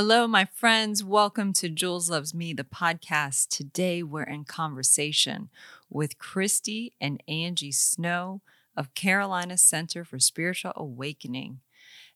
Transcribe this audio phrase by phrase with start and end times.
[0.00, 1.02] Hello, my friends.
[1.02, 3.48] Welcome to Jules Loves Me, the podcast.
[3.48, 5.48] Today we're in conversation
[5.90, 8.40] with Christy and Angie Snow
[8.76, 11.62] of Carolina Center for Spiritual Awakening.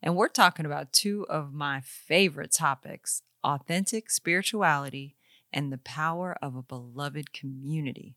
[0.00, 5.16] And we're talking about two of my favorite topics authentic spirituality
[5.52, 8.14] and the power of a beloved community.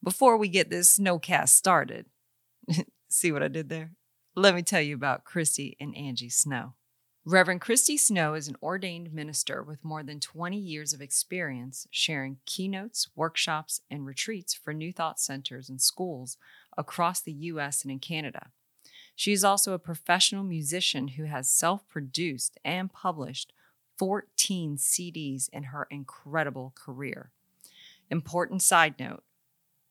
[0.00, 2.06] Before we get this snowcast started,
[3.08, 3.94] see what I did there?
[4.36, 6.74] Let me tell you about Christy and Angie Snow.
[7.24, 12.38] Reverend Christy Snow is an ordained minister with more than 20 years of experience sharing
[12.46, 16.36] keynotes, workshops, and retreats for New Thought centers and schools
[16.76, 17.84] across the U.S.
[17.84, 18.48] and in Canada.
[19.14, 23.52] She is also a professional musician who has self produced and published
[23.98, 27.30] 14 CDs in her incredible career.
[28.10, 29.22] Important side note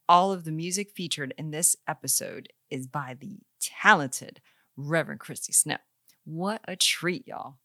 [0.10, 4.42] all of the music featured in this episode is by the talented
[4.76, 5.78] Reverend Christy Snow.
[6.26, 7.56] What a treat, y'all.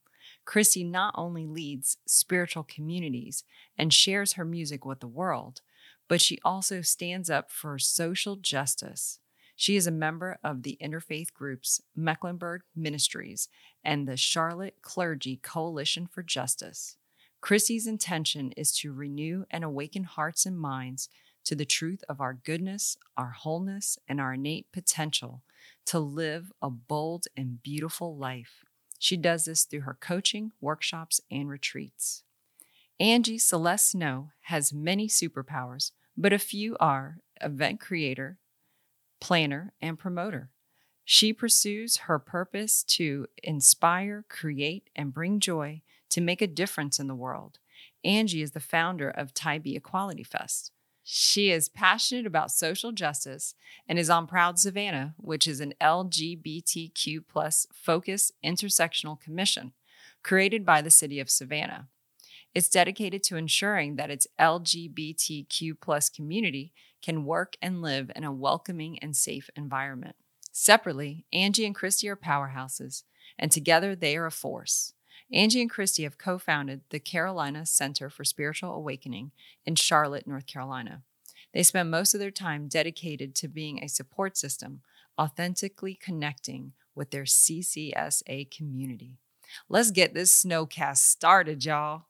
[0.45, 3.45] Christy not only leads spiritual communities
[3.77, 5.61] and shares her music with the world,
[6.09, 9.19] but she also stands up for social justice.
[9.57, 13.49] She is a member of the interfaith groups Mecklenburg Ministries
[13.83, 16.97] and the Charlotte Clergy Coalition for Justice.
[17.41, 21.09] Christy's intention is to renew and awaken hearts and minds
[21.45, 25.43] to the truth of our goodness, our wholeness, and our innate potential
[25.87, 28.65] to live a bold and beautiful life.
[28.99, 32.23] She does this through her coaching, workshops, and retreats.
[32.99, 38.39] Angie Celeste Snow has many superpowers, but a few are event creator,
[39.21, 40.51] planner, and promoter.
[41.05, 47.07] She pursues her purpose to inspire, create, and bring joy to make a difference in
[47.07, 47.59] the world.
[48.03, 50.73] Angie is the founder of Tybee Equality Fest,
[51.09, 53.55] she is passionate about social justice
[53.89, 59.73] and is on Proud Savannah, which is an LGBTQ plus focused intersectional commission
[60.25, 61.87] created by the city of Savannah.
[62.57, 68.33] It's dedicated to ensuring that its LGBTQ plus community can work and live in a
[68.33, 70.17] welcoming and safe environment.
[70.51, 73.05] Separately, Angie and Christy are powerhouses,
[73.39, 74.93] and together they are a force.
[75.33, 79.33] Angie and Christy have co founded the Carolina Center for Spiritual Awakening
[79.65, 81.03] in Charlotte, North Carolina.
[81.53, 84.83] They spend most of their time dedicated to being a support system,
[85.21, 89.19] authentically connecting with their CCSA community.
[89.69, 92.03] Let's get this snowcast started, y'all.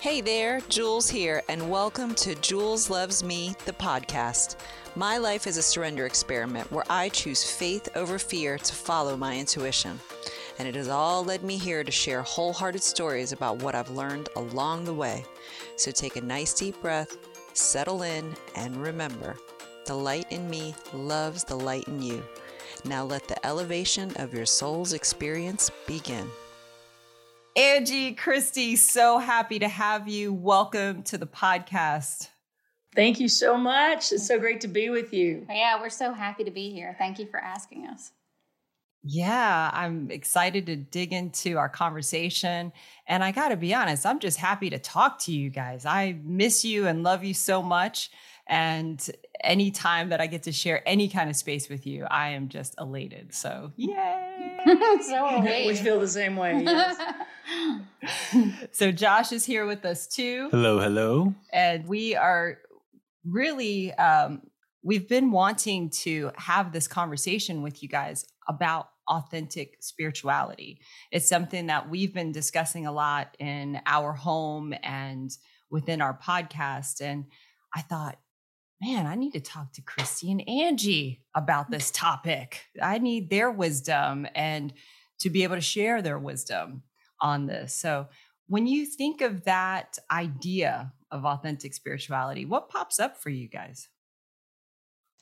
[0.00, 4.56] Hey there, Jules here, and welcome to Jules Loves Me, the podcast.
[4.96, 9.38] My life is a surrender experiment where I choose faith over fear to follow my
[9.38, 10.00] intuition
[10.60, 14.28] and it has all led me here to share wholehearted stories about what I've learned
[14.36, 15.24] along the way.
[15.76, 17.16] So take a nice deep breath,
[17.54, 19.38] settle in, and remember
[19.86, 22.22] the light in me loves the light in you.
[22.84, 26.28] Now let the elevation of your soul's experience begin.
[27.56, 30.30] Angie, Christy, so happy to have you.
[30.30, 32.28] Welcome to the podcast.
[32.94, 34.12] Thank you so much.
[34.12, 35.46] It's so great to be with you.
[35.48, 36.94] Yeah, we're so happy to be here.
[36.98, 38.12] Thank you for asking us.
[39.02, 42.72] Yeah, I'm excited to dig into our conversation.
[43.06, 45.86] And I got to be honest, I'm just happy to talk to you guys.
[45.86, 48.10] I miss you and love you so much.
[48.46, 49.00] And
[49.42, 52.74] anytime that I get to share any kind of space with you, I am just
[52.78, 53.32] elated.
[53.34, 54.56] So, yay.
[55.02, 56.60] so we feel the same way.
[56.62, 56.96] Yes.
[58.72, 60.48] so, Josh is here with us too.
[60.50, 61.34] Hello, hello.
[61.52, 62.58] And we are
[63.24, 64.42] really um,
[64.82, 70.80] we've been wanting to have this conversation with you guys about authentic spirituality.
[71.12, 75.30] It's something that we've been discussing a lot in our home and
[75.70, 77.00] within our podcast.
[77.00, 77.26] And
[77.74, 78.18] I thought,
[78.82, 82.64] man, I need to talk to Christy and Angie about this topic.
[82.82, 84.72] I need their wisdom and
[85.20, 86.82] to be able to share their wisdom
[87.20, 87.72] on this.
[87.72, 88.08] So,
[88.48, 93.88] when you think of that idea of authentic spirituality, what pops up for you guys?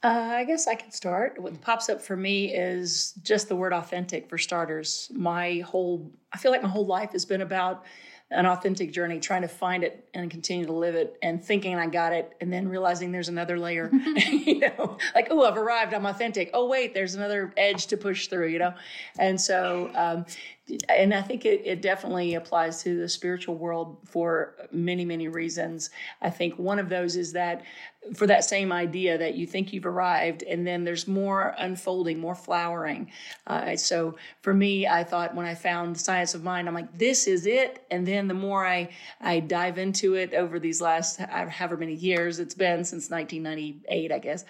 [0.03, 1.41] Uh, I guess I can start.
[1.41, 5.11] What pops up for me is just the word authentic for starters.
[5.13, 7.85] My whole, I feel like my whole life has been about
[8.31, 11.87] an authentic journey, trying to find it and continue to live it, and thinking I
[11.87, 13.91] got it, and then realizing there's another layer.
[14.31, 16.51] you know, like oh, I've arrived, I'm authentic.
[16.53, 18.49] Oh wait, there's another edge to push through.
[18.49, 18.75] You know,
[19.19, 20.27] and so um,
[20.89, 25.91] and I think it, it, definitely applies to the spiritual world for many, many reasons.
[26.21, 27.63] I think one of those is that
[28.15, 32.35] for that same idea that you think you've arrived and then there's more unfolding, more
[32.35, 33.11] flowering.
[33.47, 37.27] Uh, so for me, I thought when I found Science of Mind, I'm like, this
[37.27, 37.85] is it.
[37.91, 38.91] And then the more I,
[39.21, 44.19] I dive into it over these last however many years it's been since 1998, I
[44.19, 44.45] guess,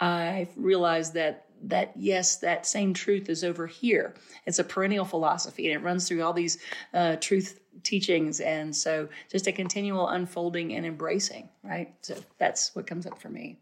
[0.00, 4.14] I realized that that yes, that same truth is over here.
[4.46, 6.58] It's a perennial philosophy and it runs through all these
[6.94, 8.40] uh, truth teachings.
[8.40, 11.94] And so just a continual unfolding and embracing, right?
[12.02, 13.58] So that's what comes up for me.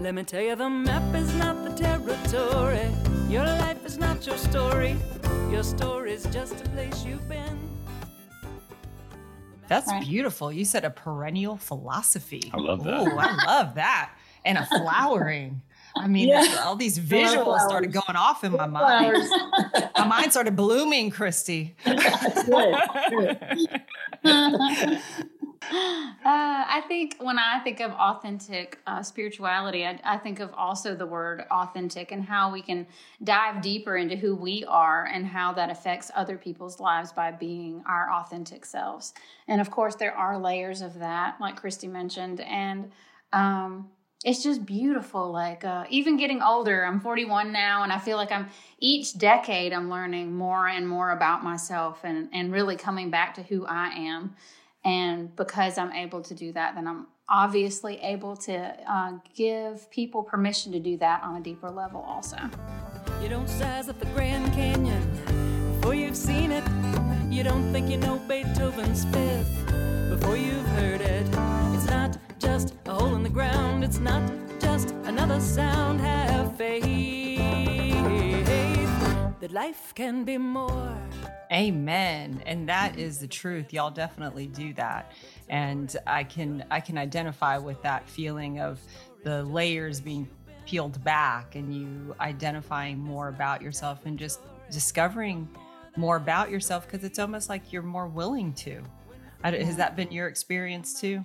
[0.00, 2.90] Let me tell you, the map is not the territory.
[3.28, 4.96] Your life is not your story.
[5.50, 7.58] Your story is just a place you've been.
[9.68, 10.52] That's beautiful.
[10.52, 12.50] You said a perennial philosophy.
[12.52, 13.00] I love that.
[13.00, 14.12] Ooh, I love that.
[14.44, 15.62] And a flowering.
[15.94, 16.62] I mean, yeah.
[16.64, 19.16] all these visuals started going off in my mind.
[19.96, 21.76] my mind started blooming, Christy.
[21.84, 22.76] good,
[23.10, 23.38] good.
[25.72, 30.94] Uh, I think when I think of authentic uh, spirituality, I, I, think of also
[30.94, 32.86] the word authentic and how we can
[33.22, 37.82] dive deeper into who we are and how that affects other people's lives by being
[37.86, 39.14] our authentic selves.
[39.48, 42.40] And of course, there are layers of that, like Christy mentioned.
[42.40, 42.90] And
[43.32, 43.88] um,
[44.24, 45.32] it's just beautiful.
[45.32, 48.48] Like, uh, even getting older, I'm 41 now, and I feel like I'm
[48.78, 53.42] each decade, I'm learning more and more about myself and, and really coming back to
[53.42, 54.34] who I am.
[54.84, 60.22] And because I'm able to do that, then I'm obviously able to uh, give people
[60.22, 62.36] permission to do that on a deeper level also.
[63.22, 66.64] You don't size up the Grand Canyon before you've seen it.
[67.30, 69.66] You don't think you know Beethoven's fifth
[70.10, 71.41] before you've heard it.
[72.42, 74.20] Just a hole in the ground, it's not
[74.58, 76.00] just another sound.
[76.00, 77.38] Have faith
[79.40, 80.98] that life can be more.
[81.52, 82.42] Amen.
[82.44, 83.72] And that is the truth.
[83.72, 85.12] Y'all definitely do that.
[85.48, 88.80] And I can I can identify with that feeling of
[89.22, 90.28] the layers being
[90.66, 95.48] peeled back and you identifying more about yourself and just discovering
[95.96, 98.82] more about yourself because it's almost like you're more willing to.
[99.44, 101.24] Has that been your experience too?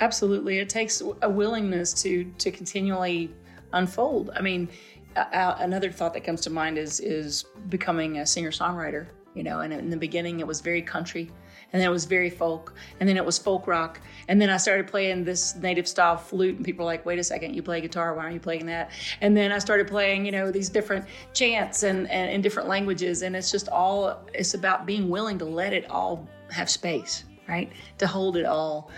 [0.00, 0.58] Absolutely.
[0.58, 3.30] It takes a willingness to to continually
[3.72, 4.30] unfold.
[4.34, 4.68] I mean,
[5.16, 9.60] uh, another thought that comes to mind is is becoming a singer songwriter you know
[9.60, 11.30] and in the beginning it was very country
[11.72, 14.56] and then it was very folk and then it was folk rock and then i
[14.56, 17.80] started playing this native style flute and people were like wait a second you play
[17.80, 18.90] guitar why aren't you playing that
[19.20, 23.22] and then i started playing you know these different chants and, and in different languages
[23.22, 27.72] and it's just all it's about being willing to let it all have space right
[27.98, 28.90] to hold it all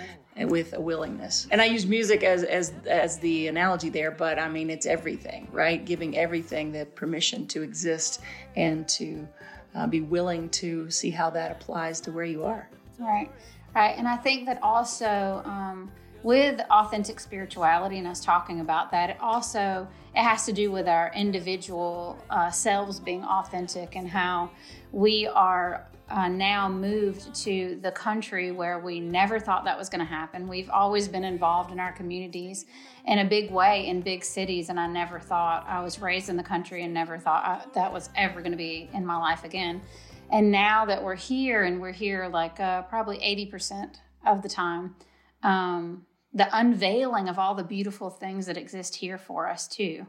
[0.44, 1.46] with a willingness.
[1.50, 5.48] And I use music as as as the analogy there, but I mean it's everything,
[5.52, 5.84] right?
[5.84, 8.20] Giving everything the permission to exist
[8.54, 9.26] and to
[9.74, 12.68] uh, be willing to see how that applies to where you are.
[12.98, 13.30] Right,
[13.74, 13.94] right.
[13.96, 15.90] And I think that also um,
[16.22, 20.88] with authentic spirituality and us talking about that, it also it has to do with
[20.88, 24.50] our individual uh, selves being authentic and how
[24.92, 30.00] we are uh, now moved to the country where we never thought that was going
[30.00, 30.46] to happen.
[30.46, 32.66] We've always been involved in our communities
[33.06, 36.36] in a big way in big cities, and I never thought I was raised in
[36.36, 39.44] the country and never thought I, that was ever going to be in my life
[39.44, 39.82] again.
[40.30, 44.94] And now that we're here, and we're here like uh, probably 80% of the time,
[45.42, 50.06] um, the unveiling of all the beautiful things that exist here for us too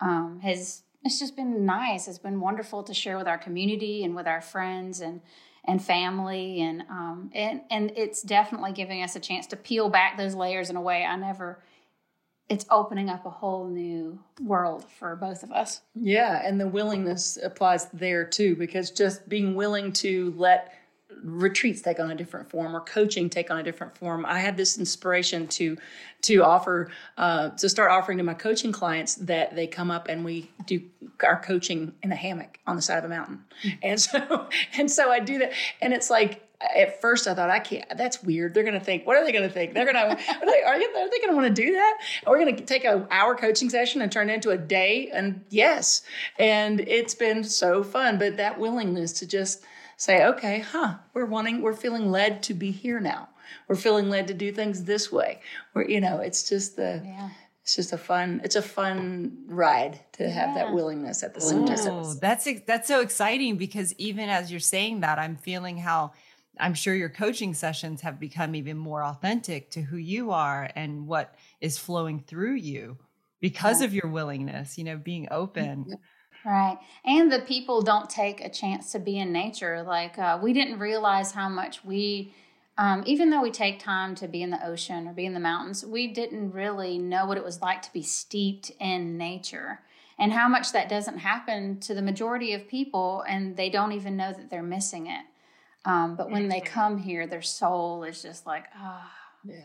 [0.00, 2.08] um, has it's just been nice.
[2.08, 5.20] It's been wonderful to share with our community and with our friends and
[5.64, 10.16] and family and um, and and it's definitely giving us a chance to peel back
[10.16, 11.62] those layers in a way I never.
[12.48, 15.80] It's opening up a whole new world for both of us.
[15.94, 20.74] Yeah, and the willingness applies there too, because just being willing to let
[21.22, 24.56] retreats take on a different form or coaching take on a different form i had
[24.56, 25.76] this inspiration to
[26.20, 26.88] to offer
[27.18, 30.80] uh, to start offering to my coaching clients that they come up and we do
[31.24, 33.78] our coaching in a hammock on the side of a mountain mm-hmm.
[33.82, 37.58] and so and so i do that and it's like at first I thought I
[37.58, 37.86] can't.
[37.96, 38.54] That's weird.
[38.54, 39.06] They're going to think.
[39.06, 39.74] What are they going to think?
[39.74, 40.16] They're going to.
[40.16, 40.62] Are they?
[40.62, 41.98] Are, are they going to want to do that?
[42.26, 45.10] We're going to take a hour coaching session and turn it into a day.
[45.12, 46.02] And yes,
[46.38, 48.18] and it's been so fun.
[48.18, 49.62] But that willingness to just
[50.02, 53.28] say, okay, huh, we're wanting, we're feeling led to be here now.
[53.68, 55.40] We're feeling led to do things this way.
[55.74, 57.30] We're, you know, it's just the, yeah.
[57.62, 61.66] it's just a fun, it's a fun ride to have that willingness at the same
[61.66, 61.78] time.
[61.82, 66.10] Oh, that's, that's so exciting because even as you're saying that, I'm feeling how
[66.58, 71.06] I'm sure your coaching sessions have become even more authentic to who you are and
[71.06, 72.98] what is flowing through you
[73.40, 73.86] because yeah.
[73.86, 75.96] of your willingness, you know, being open.
[76.44, 76.78] Right.
[77.04, 79.82] And the people don't take a chance to be in nature.
[79.82, 82.34] Like, uh, we didn't realize how much we,
[82.78, 85.40] um, even though we take time to be in the ocean or be in the
[85.40, 89.80] mountains, we didn't really know what it was like to be steeped in nature
[90.18, 94.16] and how much that doesn't happen to the majority of people and they don't even
[94.16, 95.24] know that they're missing it.
[95.84, 99.10] Um, but when they come here, their soul is just like, ah.
[99.10, 99.18] Oh.
[99.44, 99.64] Yeah.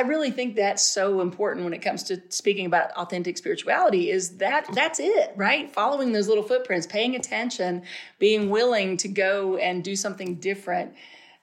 [0.00, 4.38] I really think that's so important when it comes to speaking about authentic spirituality is
[4.38, 5.70] that that's it, right?
[5.70, 7.82] Following those little footprints, paying attention,
[8.18, 10.94] being willing to go and do something different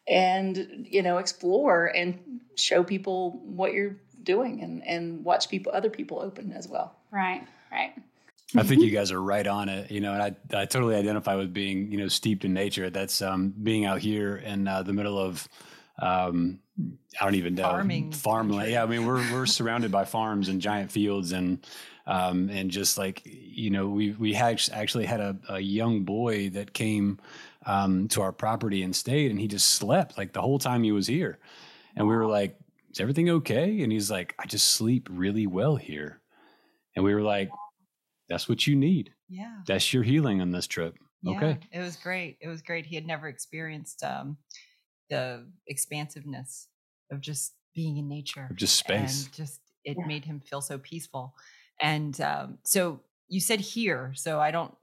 [0.08, 5.92] and, you know, explore and show people what you're doing and, and watch people, other
[5.92, 6.96] people open as well.
[7.12, 7.94] Right, right.
[8.56, 11.36] I think you guys are right on it, you know, and I, I totally identify
[11.36, 12.90] with being, you know, steeped in nature.
[12.90, 15.48] That's um, being out here in uh, the middle of,
[16.00, 16.60] um,
[17.20, 18.72] I don't even know Farming farmland.
[18.72, 21.66] Yeah, I mean, we're we're surrounded by farms and giant fields, and
[22.06, 26.50] um, and just like you know, we we had actually had a, a young boy
[26.52, 27.20] that came
[27.66, 30.92] um, to our property and stayed, and he just slept like the whole time he
[30.92, 31.40] was here,
[31.96, 32.58] and we were like,
[32.92, 36.22] "Is everything okay?" And he's like, "I just sleep really well here,"
[36.96, 37.50] and we were like,
[38.30, 39.12] "That's what you need.
[39.30, 39.58] Yeah.
[39.66, 41.58] That's your healing on this trip." Yeah, Okay.
[41.72, 42.38] It was great.
[42.40, 42.86] It was great.
[42.86, 44.38] He had never experienced um,
[45.10, 46.68] the expansiveness
[47.12, 48.50] of just being in nature.
[48.56, 49.26] Just space.
[49.26, 50.06] And just it Yeah.
[50.08, 51.34] made him feel so peaceful.
[51.82, 54.76] And um, so you said here, so I don't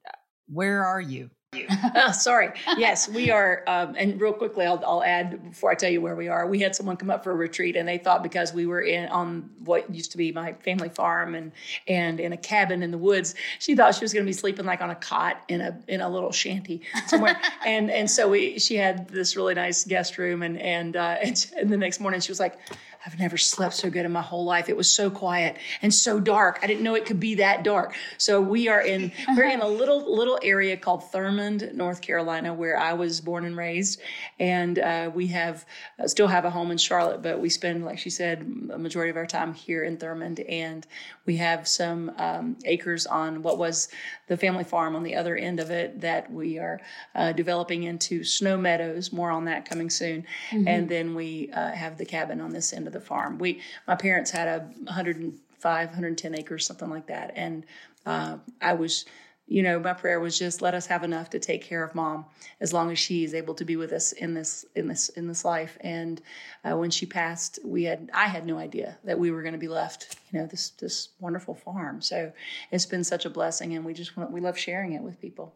[0.47, 1.31] where are you?
[1.95, 2.53] oh, sorry.
[2.77, 3.63] Yes, we are.
[3.67, 6.47] Um, and real quickly, I'll, I'll add before I tell you where we are.
[6.47, 9.09] We had someone come up for a retreat, and they thought because we were in
[9.09, 11.53] on what used to be my family farm and
[11.89, 14.65] and in a cabin in the woods, she thought she was going to be sleeping
[14.67, 17.41] like on a cot in a in a little shanty somewhere.
[17.67, 21.51] and and so we she had this really nice guest room, and and uh, and,
[21.57, 22.59] and the next morning she was like.
[23.07, 24.69] I've never slept so good in my whole life.
[24.69, 26.61] It was so quiet and so dark.
[26.63, 27.95] I didn't know it could be that dark.
[28.17, 32.79] So we are in we're in a little little area called Thurmond, North Carolina, where
[32.79, 34.01] I was born and raised,
[34.39, 35.67] and uh, we have
[35.99, 38.41] uh, still have a home in Charlotte, but we spend, like she said,
[38.73, 40.87] a majority of our time here in Thurmond, and
[41.27, 43.89] we have some um, acres on what was
[44.29, 46.81] the family farm on the other end of it that we are
[47.15, 49.13] uh, developing into snow meadows.
[49.13, 50.25] More on that coming soon,
[50.67, 53.39] and then we uh, have the cabin on this end of the farm.
[53.39, 57.67] We my parents had a 105, 110 acres, something like that, and
[58.07, 59.05] uh, I was
[59.47, 62.25] you know, my prayer was just let us have enough to take care of mom
[62.61, 65.29] as long as she is able to be with us in this in this in
[65.29, 65.77] this life.
[65.83, 66.23] And
[66.65, 69.59] uh, when she passed, we had I had no idea that we were going to
[69.59, 72.01] be left, you know, this this wonderful farm.
[72.01, 72.33] So
[72.71, 75.55] it's been such a blessing, and we just want we love sharing it with people.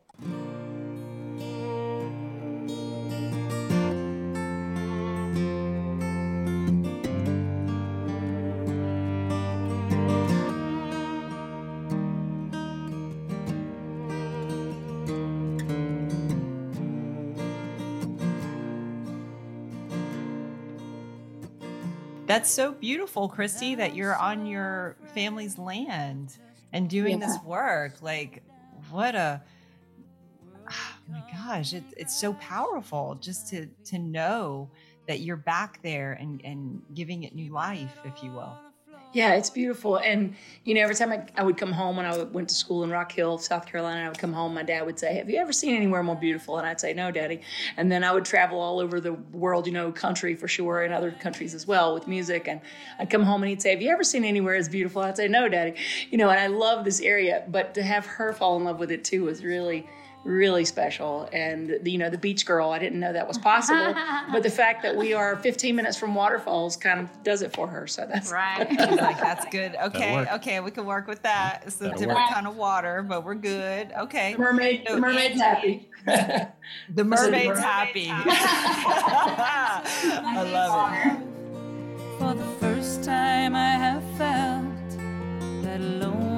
[22.28, 26.36] That's so beautiful, Christy, that you're on your family's land
[26.74, 28.02] and doing this work.
[28.02, 28.42] Like,
[28.90, 29.42] what a
[30.68, 34.70] ah, oh my gosh, it, it's so powerful just to to know
[35.06, 38.52] that you're back there and and giving it new life, if you will.
[39.14, 39.96] Yeah, it's beautiful.
[39.96, 42.84] And, you know, every time I, I would come home when I went to school
[42.84, 45.38] in Rock Hill, South Carolina, I would come home, my dad would say, Have you
[45.38, 46.58] ever seen anywhere more beautiful?
[46.58, 47.40] And I'd say, No, daddy.
[47.78, 50.92] And then I would travel all over the world, you know, country for sure, and
[50.92, 52.48] other countries as well with music.
[52.48, 52.60] And
[52.98, 55.00] I'd come home and he'd say, Have you ever seen anywhere as beautiful?
[55.00, 55.74] I'd say, No, daddy.
[56.10, 57.44] You know, and I love this area.
[57.48, 59.86] But to have her fall in love with it too was really
[60.24, 63.94] really special and you know the beach girl i didn't know that was possible
[64.32, 67.66] but the fact that we are 15 minutes from waterfalls kind of does it for
[67.66, 68.68] her so that's Right.
[68.98, 69.74] Like, that's good.
[69.84, 71.62] Okay, okay, we can work with that.
[71.66, 72.30] It's a That'll different work.
[72.30, 73.90] kind of water, but we're good.
[73.96, 74.32] Okay.
[74.32, 75.88] The mermaid, So the mermaid's happy.
[76.04, 76.48] The
[77.04, 78.08] mermaid's mermaid's happy.
[78.10, 78.24] I
[80.52, 82.18] love it.
[82.18, 84.90] For the first time, I have felt
[85.64, 86.37] that alone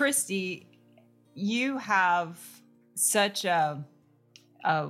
[0.00, 0.66] Christy,
[1.34, 2.40] you have
[2.94, 3.84] such a,
[4.64, 4.88] a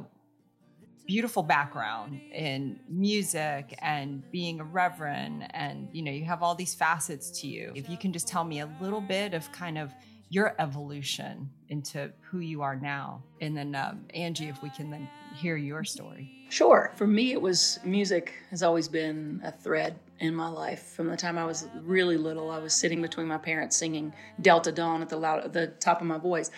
[1.04, 6.76] beautiful background in music and being a reverend and you know you have all these
[6.76, 7.72] facets to you.
[7.74, 9.92] If you can just tell me a little bit of kind of
[10.30, 13.22] your evolution into who you are now.
[13.40, 16.30] And then, um, Angie, if we can then hear your story.
[16.48, 16.92] Sure.
[16.96, 20.82] For me, it was music has always been a thread in my life.
[20.94, 24.72] From the time I was really little, I was sitting between my parents singing Delta
[24.72, 26.50] Dawn at the loud, the top of my voice,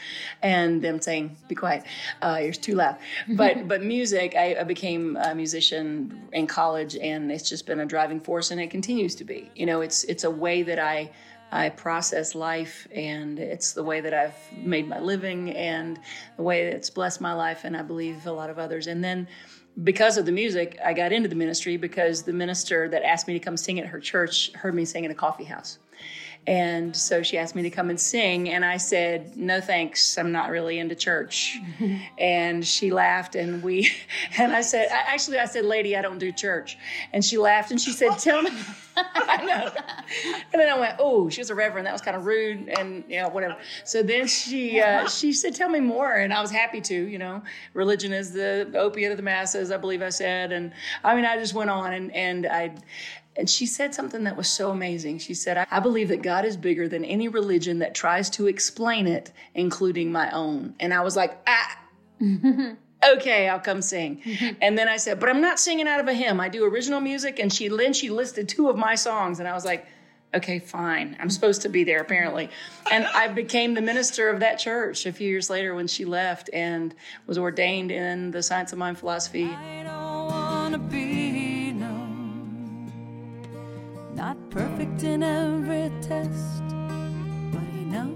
[0.42, 1.84] and them saying, "Be quiet,
[2.22, 2.96] uh, you're too loud."
[3.28, 7.86] But but music, I, I became a musician in college, and it's just been a
[7.86, 9.50] driving force, and it continues to be.
[9.54, 11.10] You know, it's it's a way that I
[11.52, 16.00] I process life, and it's the way that I've made my living, and
[16.38, 18.86] the way it's blessed my life, and I believe a lot of others.
[18.86, 19.28] And then
[19.84, 23.34] because of the music, I got into the ministry because the minister that asked me
[23.34, 25.78] to come sing at her church heard me sing in a coffee house.
[26.46, 30.32] And so she asked me to come and sing, and I said, No thanks, I'm
[30.32, 31.58] not really into church.
[32.18, 33.88] and she laughed, and we,
[34.38, 36.76] and I said, Actually, I said, Lady, I don't do church.
[37.12, 38.50] And she laughed, and she said, Tell me.
[38.96, 39.70] I know.
[40.52, 41.86] And then I went, Oh, she was a reverend.
[41.86, 43.56] That was kind of rude, and, you know, whatever.
[43.84, 46.14] So then she, uh, she said, Tell me more.
[46.14, 47.40] And I was happy to, you know,
[47.72, 50.50] religion is the opiate of the masses, I believe I said.
[50.50, 50.72] And
[51.04, 52.74] I mean, I just went on, and, and I,
[53.36, 55.18] and she said something that was so amazing.
[55.18, 59.06] She said, I believe that God is bigger than any religion that tries to explain
[59.06, 60.74] it, including my own.
[60.80, 61.78] And I was like, ah.
[63.14, 64.20] okay, I'll come sing.
[64.60, 66.40] and then I said, but I'm not singing out of a hymn.
[66.40, 67.38] I do original music.
[67.38, 69.86] And she then she listed two of my songs, and I was like,
[70.34, 71.16] okay, fine.
[71.20, 72.50] I'm supposed to be there apparently.
[72.90, 76.48] And I became the minister of that church a few years later when she left
[76.52, 76.94] and
[77.26, 79.50] was ordained in the science of mind philosophy.
[84.52, 86.62] Perfect in every test,
[87.52, 88.10] but enough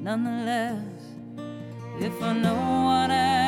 [0.00, 1.02] nonetheless.
[2.00, 3.41] If I know what else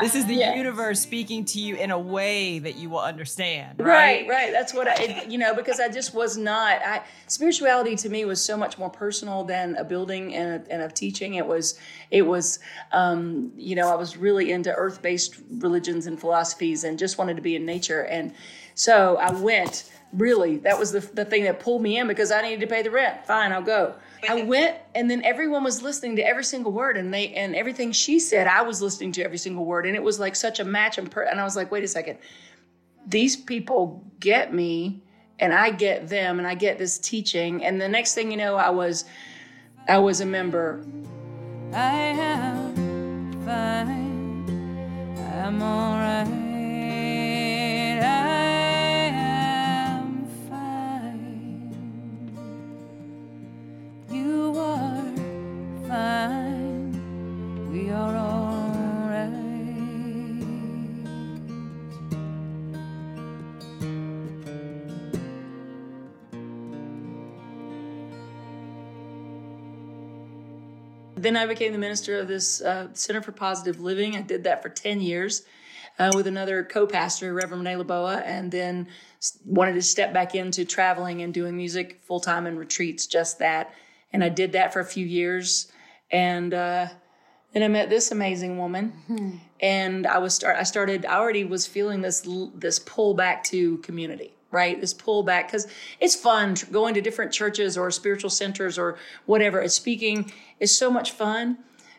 [0.00, 0.54] This is the Yeah.
[0.54, 4.50] universe speaking to you in a way that you will understand, Right, right.
[4.52, 6.80] That's what I, it, you know, because I just was not.
[6.84, 10.82] I spirituality to me was so much more personal than a building and a, and
[10.82, 11.34] a teaching.
[11.34, 11.78] It was,
[12.10, 12.58] it was,
[12.92, 17.36] um, you know, I was really into earth based religions and philosophies, and just wanted
[17.36, 18.04] to be in nature.
[18.06, 18.32] And
[18.74, 19.90] so I went.
[20.12, 22.82] Really, that was the the thing that pulled me in because I needed to pay
[22.82, 23.26] the rent.
[23.26, 23.94] Fine, I'll go.
[24.28, 27.92] I went, and then everyone was listening to every single word, and they and everything
[27.92, 30.64] she said, I was listening to every single word, and it was like such a
[30.64, 30.98] match.
[30.98, 32.18] And, per- and I was like, wait a second
[33.06, 35.02] these people get me
[35.38, 38.56] and I get them and I get this teaching and the next thing you know
[38.56, 39.04] I was
[39.88, 40.84] I was a member
[41.72, 44.44] I am fine.
[45.18, 46.28] I'm alright.
[46.28, 46.53] I
[71.24, 74.62] then I became the minister of this uh, Center for Positive Living I did that
[74.62, 75.42] for 10 years
[75.98, 78.88] uh, with another co-pastor Reverend Renee Laboa and then
[79.44, 83.74] wanted to step back into traveling and doing music full-time and retreats just that
[84.12, 85.72] and I did that for a few years
[86.10, 86.88] and uh,
[87.54, 88.92] then I met this amazing woman,
[89.60, 90.56] and I was start.
[90.58, 91.06] I started.
[91.06, 94.80] I already was feeling this this pull back to community, right?
[94.80, 95.66] This pullback because
[96.00, 99.60] it's fun going to different churches or spiritual centers or whatever.
[99.60, 101.58] It's speaking is so much fun,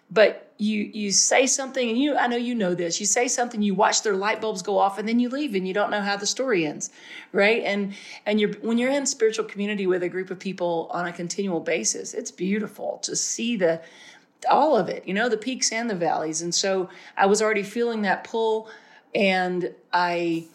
[0.09, 2.99] but you you say something and you I know you know this.
[2.99, 5.67] You say something, you watch their light bulbs go off, and then you leave, and
[5.67, 6.89] you don't know how the story ends,
[7.33, 7.61] right?
[7.63, 7.93] And
[8.25, 11.59] and you're when you're in spiritual community with a group of people on a continual
[11.59, 13.81] basis, it's beautiful to see the
[14.49, 16.41] all of it, you know, the peaks and the valleys.
[16.41, 18.69] And so I was already feeling that pull
[19.15, 20.45] and I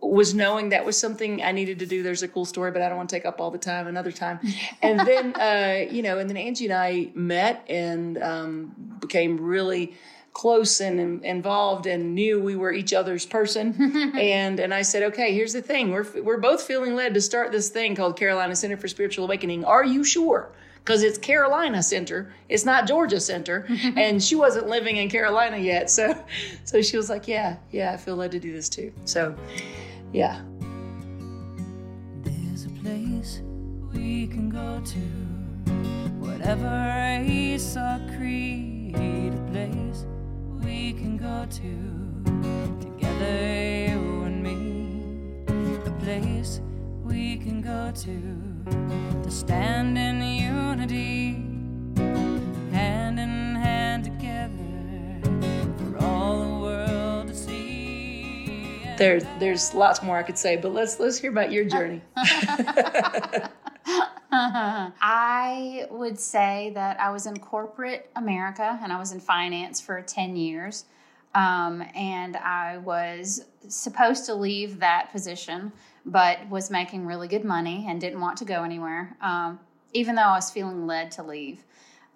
[0.00, 2.02] was knowing that was something I needed to do.
[2.02, 4.12] There's a cool story, but I don't want to take up all the time another
[4.12, 4.40] time.
[4.82, 9.94] And then, uh, you know, and then Angie and I met and um, became really
[10.38, 14.12] close and in- involved and knew we were each other's person.
[14.16, 17.50] and and I said, okay, here's the thing: we're we're both feeling led to start
[17.50, 19.64] this thing called Carolina Center for Spiritual Awakening.
[19.64, 20.52] Are you sure?
[20.84, 25.90] Because it's Carolina Center, it's not Georgia Center, and she wasn't living in Carolina yet.
[25.90, 26.16] So,
[26.64, 28.92] so she was like, yeah, yeah, I feel led to do this too.
[29.04, 29.36] So,
[30.12, 30.40] yeah.
[32.22, 33.42] There's a place
[33.92, 35.00] we can go to,
[36.18, 38.94] whatever race or creed,
[39.34, 40.06] a place
[40.62, 45.44] we can go to, together, you and me,
[45.86, 46.60] a place
[47.04, 51.37] we can go to, to stand in unity,
[58.98, 62.02] There's there's lots more I could say, but let's let's hear about your journey.
[64.30, 70.02] I would say that I was in corporate America and I was in finance for
[70.02, 70.84] 10 years.
[71.34, 75.72] Um, and I was supposed to leave that position,
[76.06, 79.60] but was making really good money and didn't want to go anywhere, um,
[79.92, 81.64] even though I was feeling led to leave.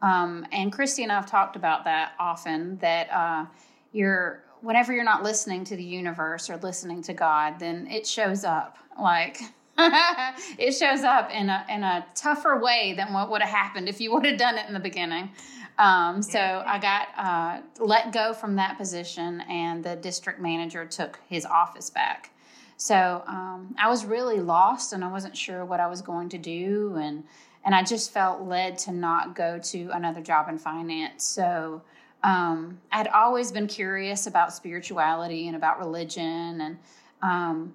[0.01, 3.47] Um, and Christy and I have talked about that often that uh,
[3.93, 8.45] you're, whenever you're not listening to the universe or listening to God, then it shows
[8.45, 8.79] up.
[8.99, 9.39] Like,
[9.79, 14.01] it shows up in a in a tougher way than what would have happened if
[14.01, 15.31] you would have done it in the beginning.
[15.79, 21.19] Um, so I got uh, let go from that position, and the district manager took
[21.29, 22.31] his office back.
[22.77, 26.39] So um, I was really lost, and I wasn't sure what I was going to
[26.39, 27.25] do, and
[27.65, 31.25] and I just felt led to not go to another job in finance.
[31.25, 31.83] So
[32.23, 36.79] um, I'd always been curious about spirituality and about religion, and
[37.23, 37.75] um,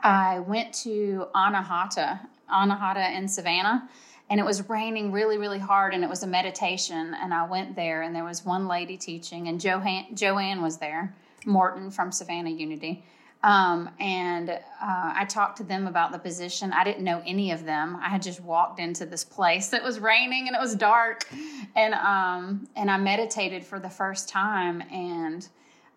[0.00, 2.20] I went to Anahata,
[2.52, 3.88] Anahata in Savannah,
[4.30, 7.14] and it was raining really, really hard, and it was a meditation.
[7.14, 11.14] And I went there, and there was one lady teaching, and Joanne, Joanne was there,
[11.46, 13.04] Morton from Savannah Unity.
[13.44, 16.72] Um, and uh, I talked to them about the position.
[16.72, 17.96] I didn't know any of them.
[18.02, 21.28] I had just walked into this place that was raining and it was dark,
[21.76, 24.82] and um, and I meditated for the first time.
[24.90, 25.48] And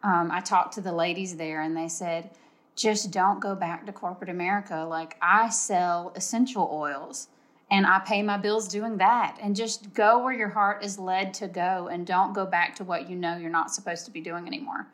[0.03, 2.29] um, I talked to the ladies there, and they said,
[2.75, 4.85] just don't go back to corporate America.
[4.87, 7.27] Like I sell essential oils
[7.69, 9.37] and I pay my bills doing that.
[9.41, 12.83] And just go where your heart is led to go and don't go back to
[12.83, 14.87] what you know you're not supposed to be doing anymore.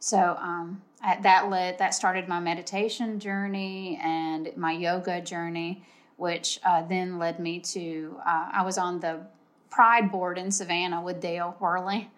[0.00, 5.84] So um, that led that started my meditation journey and my yoga journey,
[6.16, 9.20] which uh, then led me to uh, I was on the
[9.70, 12.10] Pride board in Savannah with Dale Worley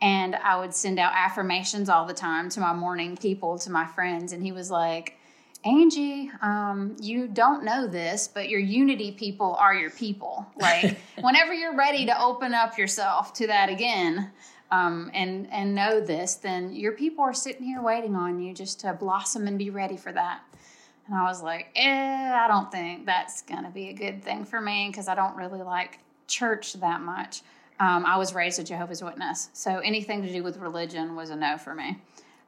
[0.00, 3.86] and I would send out affirmations all the time to my morning people, to my
[3.86, 4.32] friends.
[4.32, 5.16] And he was like,
[5.64, 10.46] Angie, um, you don't know this, but your unity people are your people.
[10.56, 14.30] Like, whenever you're ready to open up yourself to that again
[14.70, 18.80] um, and, and know this, then your people are sitting here waiting on you just
[18.80, 20.42] to blossom and be ready for that.
[21.06, 24.44] And I was like, eh, I don't think that's going to be a good thing
[24.44, 27.40] for me because I don't really like church that much.
[27.80, 31.36] Um, I was raised a Jehovah's Witness, so anything to do with religion was a
[31.36, 31.98] no for me.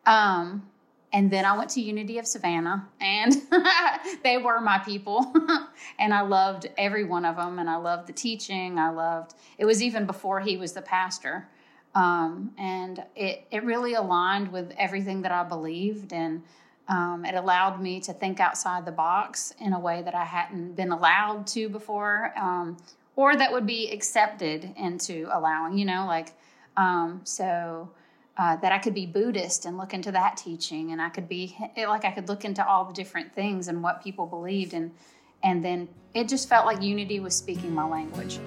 [0.04, 0.66] Um,
[1.12, 3.34] and then I went to Unity of Savannah, and
[4.22, 5.32] they were my people,
[5.98, 8.78] and I loved every one of them, and I loved the teaching.
[8.78, 11.48] I loved it was even before he was the pastor,
[11.94, 16.42] um, and it it really aligned with everything that I believed, and
[16.88, 20.74] um, it allowed me to think outside the box in a way that I hadn't
[20.74, 22.76] been allowed to before, um,
[23.16, 26.32] or that would be accepted into allowing, you know, like,
[26.76, 27.90] um, so
[28.38, 31.56] uh, that I could be Buddhist and look into that teaching, and I could be
[31.76, 34.92] like I could look into all the different things and what people believed, and
[35.42, 38.38] and then it just felt like unity was speaking my language.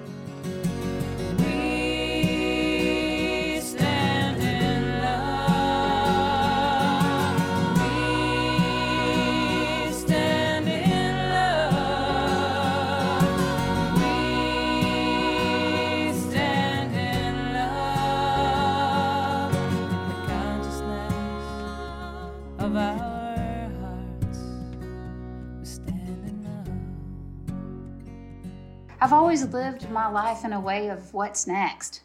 [29.14, 32.00] Always lived my life in a way of what's next.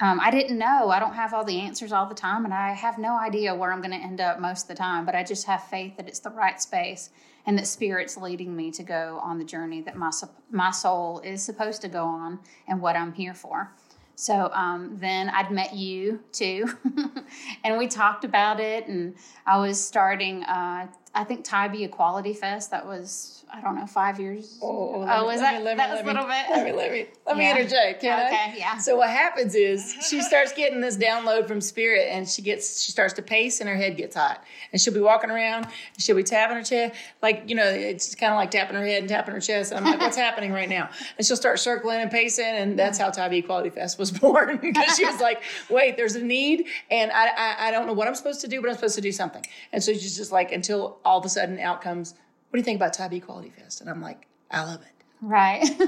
[0.00, 0.88] Um, I didn't know.
[0.88, 3.72] I don't have all the answers all the time, and I have no idea where
[3.72, 5.04] I'm going to end up most of the time.
[5.04, 7.10] But I just have faith that it's the right space
[7.44, 10.12] and that Spirit's leading me to go on the journey that my
[10.52, 13.72] my soul is supposed to go on and what I'm here for.
[14.14, 16.68] So um, then I'd met you too,
[17.64, 18.86] and we talked about it.
[18.86, 22.70] And I was starting, uh, I think Tybee Equality Fest.
[22.70, 24.58] That was I don't know, five years.
[24.62, 26.46] Oh, oh was oh, that, me, that was a little bit?
[26.50, 27.56] Let me, let me, let me yeah.
[27.56, 28.02] interject.
[28.02, 28.56] Can okay, I?
[28.56, 28.78] yeah.
[28.78, 32.92] So what happens is she starts getting this download from spirit and she gets, she
[32.92, 36.16] starts to pace and her head gets hot and she'll be walking around and she'll
[36.16, 36.94] be tapping her chest.
[37.22, 39.72] Like, you know, it's kind of like tapping her head and tapping her chest.
[39.72, 40.90] And I'm like, what's happening right now?
[41.16, 42.44] And she'll start circling and pacing.
[42.44, 46.22] And that's how Tybee Equality Fest was born because she was like, wait, there's a
[46.22, 46.66] need.
[46.90, 49.00] And I, I, I don't know what I'm supposed to do, but I'm supposed to
[49.00, 49.44] do something.
[49.72, 52.14] And so she's just like, until all of a sudden out comes
[52.50, 53.82] what do you think about Tybee Equality Fest?
[53.82, 55.04] And I'm like, I love it.
[55.20, 55.62] Right.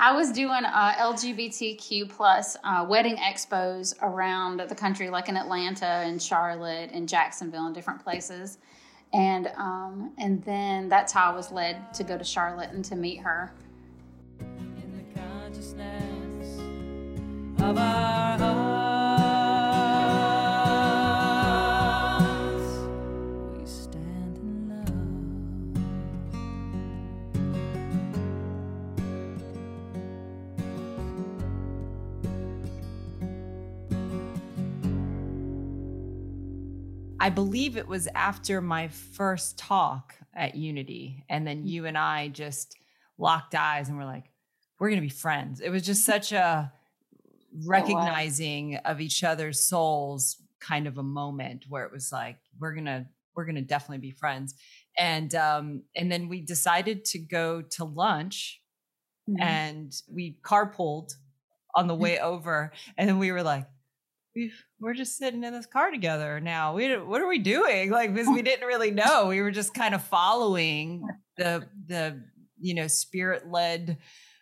[0.00, 5.84] I was doing uh, LGBTQ plus uh, wedding expos around the country, like in Atlanta
[5.84, 8.58] and Charlotte and Jacksonville and different places.
[9.12, 12.96] And um, and then that's how I was led to go to Charlotte and to
[12.96, 13.52] meet her.
[17.60, 18.77] of our.
[37.28, 41.26] I believe it was after my first talk at Unity.
[41.28, 42.74] And then you and I just
[43.18, 44.30] locked eyes and we're like,
[44.80, 45.60] we're going to be friends.
[45.60, 46.72] It was just such a
[47.66, 52.86] recognizing of each other's souls kind of a moment where it was like, we're going
[52.86, 53.04] to,
[53.36, 54.54] we're going to definitely be friends.
[54.96, 58.62] And, um, and then we decided to go to lunch
[59.28, 59.42] mm-hmm.
[59.42, 61.12] and we carpooled
[61.74, 62.72] on the way over.
[62.96, 63.66] And then we were like,
[64.38, 66.74] we we're just sitting in this car together now.
[66.74, 67.90] We what are we doing?
[67.90, 69.26] Like because we didn't really know.
[69.26, 72.22] We were just kind of following the the
[72.60, 73.98] you know spirit led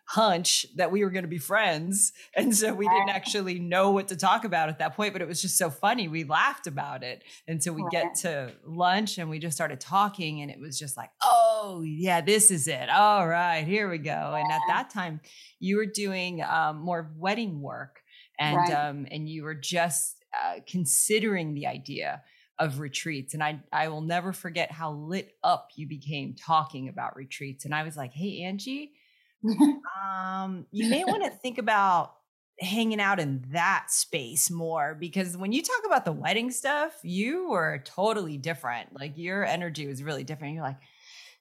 [0.08, 2.12] hunch that we were going to be friends.
[2.36, 5.26] And so we didn't actually know what to talk about at that point, but it
[5.26, 6.06] was just so funny.
[6.06, 7.24] We laughed about it.
[7.48, 10.96] And so we get to lunch and we just started talking and it was just
[10.96, 12.88] like, oh, yeah, this is it.
[12.88, 14.34] All right, here we go.
[14.36, 15.20] And at that time,
[15.58, 18.00] you were doing um, more wedding work
[18.38, 18.72] and right.
[18.72, 22.22] um, and you were just uh, considering the idea
[22.58, 27.16] of retreats and I I will never forget how lit up you became talking about
[27.16, 28.92] retreats and I was like hey Angie
[30.10, 32.14] um you may want to think about
[32.58, 37.50] hanging out in that space more because when you talk about the wedding stuff you
[37.50, 40.78] were totally different like your energy was really different you're like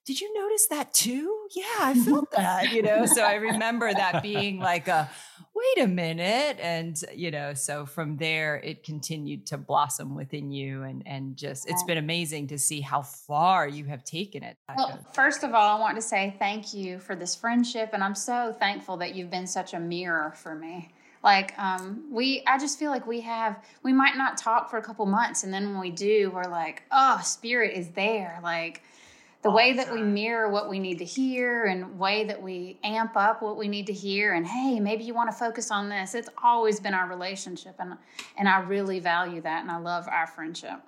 [0.06, 1.48] did you notice that too?
[1.56, 3.08] Yeah, I felt that, you know.
[3.08, 5.10] So I remember that being like a
[5.56, 6.58] wait a minute.
[6.62, 11.68] And, you know, so from there it continued to blossom within you and and just
[11.68, 14.58] it's been amazing to see how far you have taken it.
[14.78, 18.15] Well, first of all, I want to say thank you for this friendship and I'm
[18.15, 20.91] so thankful that you've been such a mirror for me
[21.24, 24.82] like um, we i just feel like we have we might not talk for a
[24.82, 28.84] couple months and then when we do we're like oh spirit is there like
[29.45, 33.15] the way that we mirror what we need to hear and way that we amp
[33.15, 36.15] up what we need to hear and hey maybe you want to focus on this.
[36.15, 37.93] It's always been our relationship and
[38.39, 40.81] and i really value that and i love our friendship.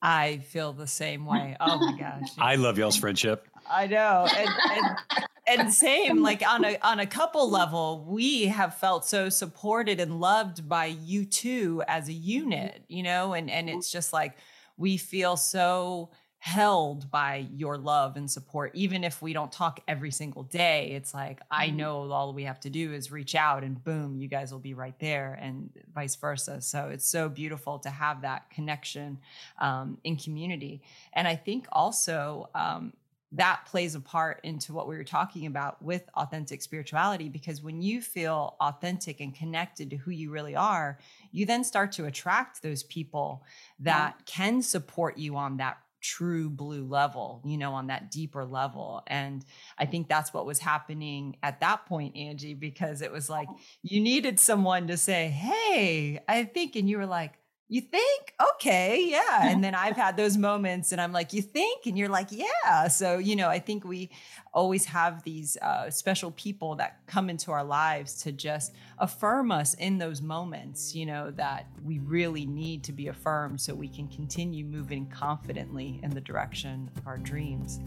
[0.00, 1.56] I feel the same way.
[1.58, 3.48] Oh my gosh i love y'all's friendship.
[3.68, 8.76] I know and, and, and same like on a on a couple level we have
[8.76, 13.68] felt so supported and loved by you two as a unit you know and and
[13.68, 14.36] it's just like
[14.76, 20.10] we feel so held by your love and support even if we don't talk every
[20.10, 21.78] single day it's like i mm-hmm.
[21.78, 24.72] know all we have to do is reach out and boom you guys will be
[24.72, 29.18] right there and vice versa so it's so beautiful to have that connection
[29.60, 30.80] um, in community
[31.12, 32.92] and i think also um,
[33.32, 37.82] that plays a part into what we were talking about with authentic spirituality because when
[37.82, 40.98] you feel authentic and connected to who you really are
[41.32, 43.42] you then start to attract those people
[43.80, 44.22] that yeah.
[44.24, 49.02] can support you on that true blue level, you know, on that deeper level.
[49.06, 49.44] And
[49.78, 53.58] I think that's what was happening at that point, Angie, because it was like oh.
[53.82, 58.34] you needed someone to say, Hey, I think, and you were like, you think?
[58.54, 59.48] Okay yeah.
[59.48, 61.86] And then i've had those moments and i'm like you think?
[61.86, 62.88] And you're like yeah.
[62.88, 64.10] So you know i think we
[64.52, 69.74] always have these uh, special people that come into our lives to just affirm us
[69.74, 74.08] in those moments you know that we really need to be affirmed so we can
[74.08, 77.80] continue moving confidently in the direction of our dreams.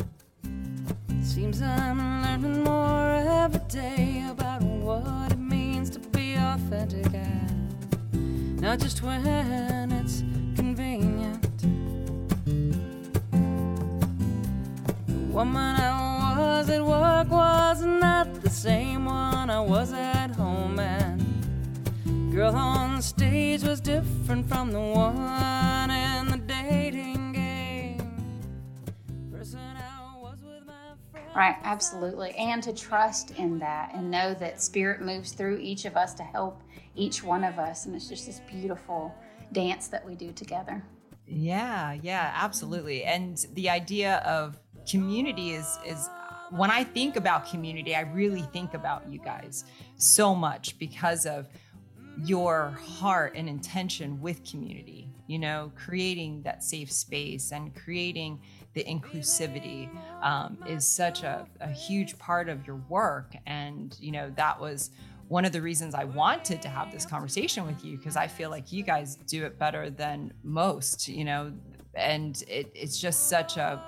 [1.23, 3.11] Seems i'm learning more
[3.43, 7.13] every day about what it means to be authentic
[8.61, 9.25] not just when
[9.91, 10.19] it's
[10.55, 11.41] convenient.
[15.07, 20.77] The woman I was at work was not the same one I was at home,
[20.79, 27.97] and girl on the stage was different from the one in the dating game.
[31.35, 32.31] Right, absolutely.
[32.31, 36.23] And to trust in that and know that Spirit moves through each of us to
[36.23, 36.61] help
[36.95, 37.85] each one of us.
[37.85, 39.13] And it's just this beautiful
[39.51, 40.83] dance that we do together.
[41.27, 43.03] Yeah, yeah, absolutely.
[43.03, 46.09] And the idea of community is is
[46.51, 49.63] when I think about community, I really think about you guys
[49.95, 51.47] so much because of
[52.17, 58.41] your heart and intention with community, you know, creating that safe space and creating
[58.73, 59.89] the inclusivity
[60.21, 63.33] um, is such a, a huge part of your work.
[63.45, 64.91] And, you know, that was
[65.31, 68.49] one of the reasons I wanted to have this conversation with you because I feel
[68.49, 71.53] like you guys do it better than most, you know,
[71.95, 73.81] and it, it's just such a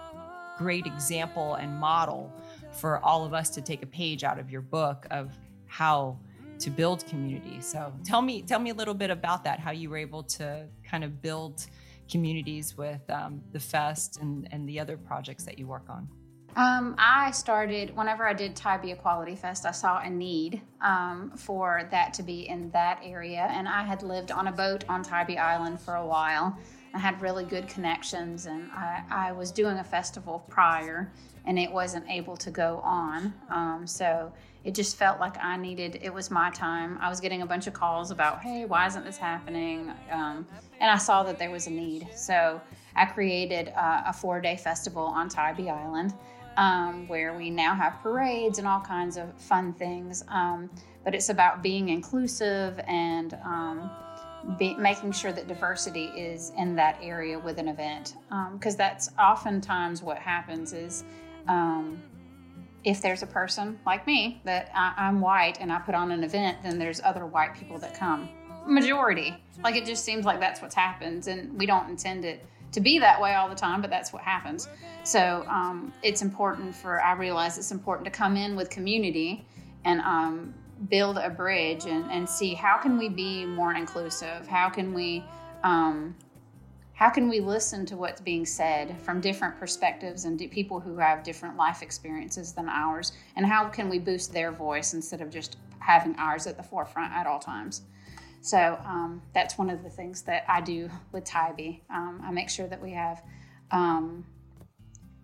[0.58, 2.32] great example and model
[2.72, 6.18] for all of us to take a page out of your book of how
[6.60, 7.60] to build community.
[7.60, 10.66] So tell me, tell me a little bit about that, how you were able to
[10.90, 11.66] kind of build
[12.10, 16.08] communities with um, the fest and, and the other projects that you work on.
[16.56, 19.66] Um, I started whenever I did Tybee Equality Fest.
[19.66, 24.04] I saw a need um, for that to be in that area, and I had
[24.04, 26.56] lived on a boat on Tybee Island for a while.
[26.94, 31.12] I had really good connections, and I, I was doing a festival prior,
[31.46, 33.34] and it wasn't able to go on.
[33.50, 34.32] Um, so
[34.64, 36.00] it just felt like I needed.
[36.04, 37.00] It was my time.
[37.02, 40.46] I was getting a bunch of calls about, "Hey, why isn't this happening?" Um,
[40.80, 42.62] and I saw that there was a need, so
[42.96, 46.14] I created uh, a four-day festival on Tybee Island
[46.58, 50.24] um, where we now have parades and all kinds of fun things.
[50.30, 50.70] Um,
[51.04, 53.90] but it's about being inclusive and um,
[54.58, 58.16] be, making sure that diversity is in that area with an event.
[58.54, 61.04] Because um, that's oftentimes what happens is
[61.48, 62.02] um,
[62.84, 66.24] if there's a person like me that I, I'm white and I put on an
[66.24, 68.30] event, then there's other white people that come.
[68.66, 69.36] Majority.
[69.64, 73.00] Like it just seems like that's what's happens, and we don't intend it to be
[73.00, 74.68] that way all the time, but that's what happens.
[75.04, 79.46] So um, it's important for, I realize it's important to come in with community
[79.86, 80.54] and um,
[80.90, 84.48] build a bridge and, and see how can we be more inclusive?
[84.48, 85.24] How can we,
[85.64, 86.16] um,
[86.94, 91.24] how can we listen to what's being said from different perspectives and people who have
[91.24, 93.14] different life experiences than ours?
[93.36, 97.14] And how can we boost their voice instead of just having ours at the forefront
[97.14, 97.82] at all times?
[98.44, 101.80] So um, that's one of the things that I do with Tybee.
[101.90, 103.24] Um, I make sure that we have
[103.72, 104.26] um,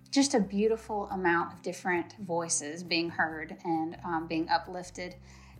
[0.09, 5.15] just a beautiful amount of different voices being heard and um, being uplifted.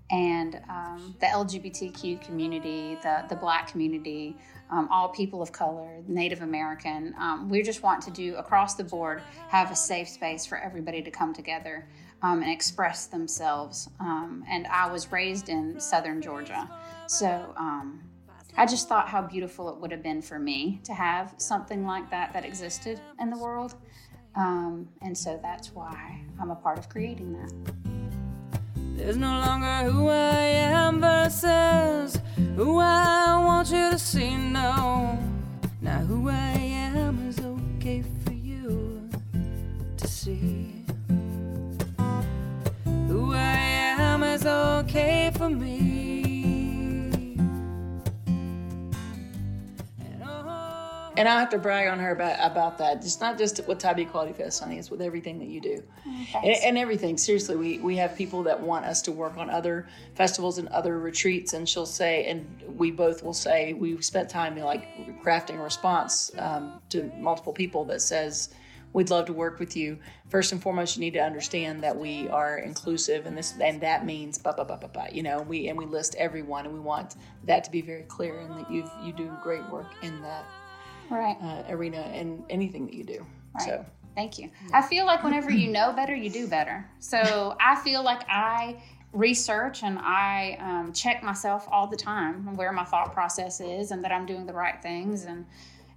[0.10, 4.38] And um, the LGBTQ community, the, the Black community,
[4.72, 7.14] um, all people of color, Native American,
[7.50, 11.12] we just want to do across the board have a safe space for everybody to
[11.12, 11.86] come together
[12.22, 13.90] and express themselves.
[14.00, 16.70] and I was raised in Southern Georgia.
[17.08, 18.02] So um,
[18.58, 22.10] I just thought how beautiful it would have been for me to have something like
[22.12, 23.76] that that existed in the world.
[24.36, 27.54] Um, and so that's why I'm a part of creating that.
[28.98, 32.20] There's no longer who I am versus
[32.56, 34.36] who I want you to see.
[34.36, 35.18] No,
[35.82, 39.10] now who I am is okay for you
[39.98, 40.79] to see.
[44.46, 46.00] Am is okay for me.
[51.18, 52.98] and I have to brag on her about about that.
[52.98, 54.78] It's not just with Tybee Equality Fest, honey.
[54.78, 55.84] It's with everything that you do,
[56.34, 57.18] and, and, everything.
[57.18, 60.98] Seriously, we we have people that want us to work on other festivals and other
[60.98, 62.48] retreats, and she'll say, and
[62.78, 67.84] we both will say we spent time like crafting a response um, to multiple people
[67.86, 68.50] that says.
[68.92, 70.00] We'd love to work with you.
[70.30, 74.06] First and foremost, you need to understand that we are inclusive, and this and that
[74.06, 75.08] means blah blah blah blah blah.
[75.12, 78.40] You know, we and we list everyone, and we want that to be very clear,
[78.40, 80.46] and that you you do great work in that
[81.10, 81.38] right.
[81.42, 83.26] uh, arena and anything that you do.
[83.56, 83.66] Right.
[83.66, 84.50] So thank you.
[84.74, 86.90] I feel like whenever you know better, you do better.
[87.00, 92.72] So I feel like I research and I um, check myself all the time where
[92.72, 95.46] my thought process is and that I'm doing the right things and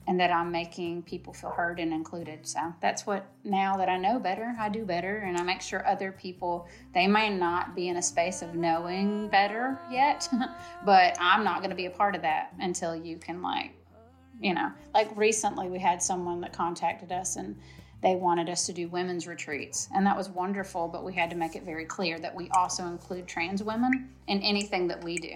[0.06, 2.46] and that I'm making people feel heard and included.
[2.46, 5.86] So that's what now that I know better, I do better and I make sure
[5.86, 10.28] other people they may not be in a space of knowing better yet,
[10.84, 13.72] but I'm not going to be a part of that until you can like
[14.42, 17.56] you know like recently we had someone that contacted us and
[18.02, 21.36] they wanted us to do women's retreats and that was wonderful but we had to
[21.36, 25.34] make it very clear that we also include trans women in anything that we do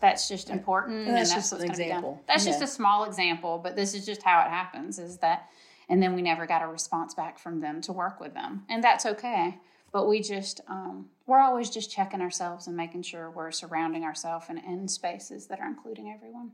[0.00, 2.22] that's just important and that's, and that's just an example.
[2.26, 2.52] That's yeah.
[2.52, 5.50] just a small example but this is just how it happens is that
[5.88, 8.82] and then we never got a response back from them to work with them and
[8.82, 9.58] that's okay.
[9.90, 14.46] But we just um, we're always just checking ourselves and making sure we're surrounding ourselves
[14.50, 16.52] in, in spaces that are including everyone.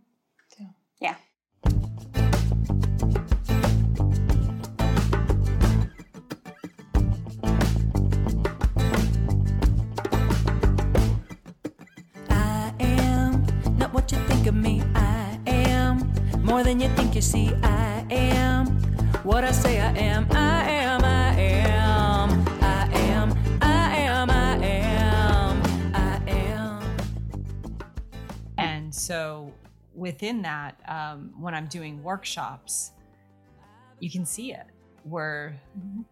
[0.58, 0.66] Yeah.
[1.00, 1.14] Yeah
[14.46, 14.82] of me.
[14.94, 17.52] I am more than you think you see.
[17.62, 18.66] I am
[19.22, 20.26] what I say I am.
[20.32, 25.62] I am, I am, I am, I am, I am,
[25.94, 26.96] I am.
[28.58, 29.52] And so
[29.94, 32.92] within that, um, when I'm doing workshops,
[34.00, 34.66] you can see it
[35.04, 35.58] where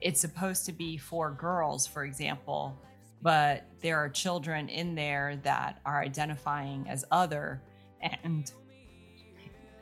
[0.01, 2.79] it's supposed to be for girls, for example,
[3.21, 7.61] but there are children in there that are identifying as other
[8.03, 8.51] and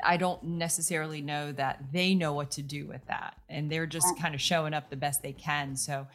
[0.03, 3.37] I don't necessarily know that they know what to do with that.
[3.49, 5.77] And they're just kind of showing up the best they can.
[5.77, 6.07] So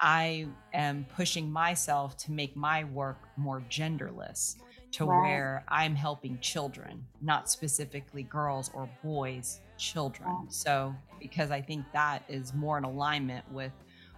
[0.00, 4.56] I am pushing myself to make my work more genderless
[4.92, 10.46] to where I'm helping children, not specifically girls or boys, children.
[10.48, 13.72] So, because I think that is more in alignment with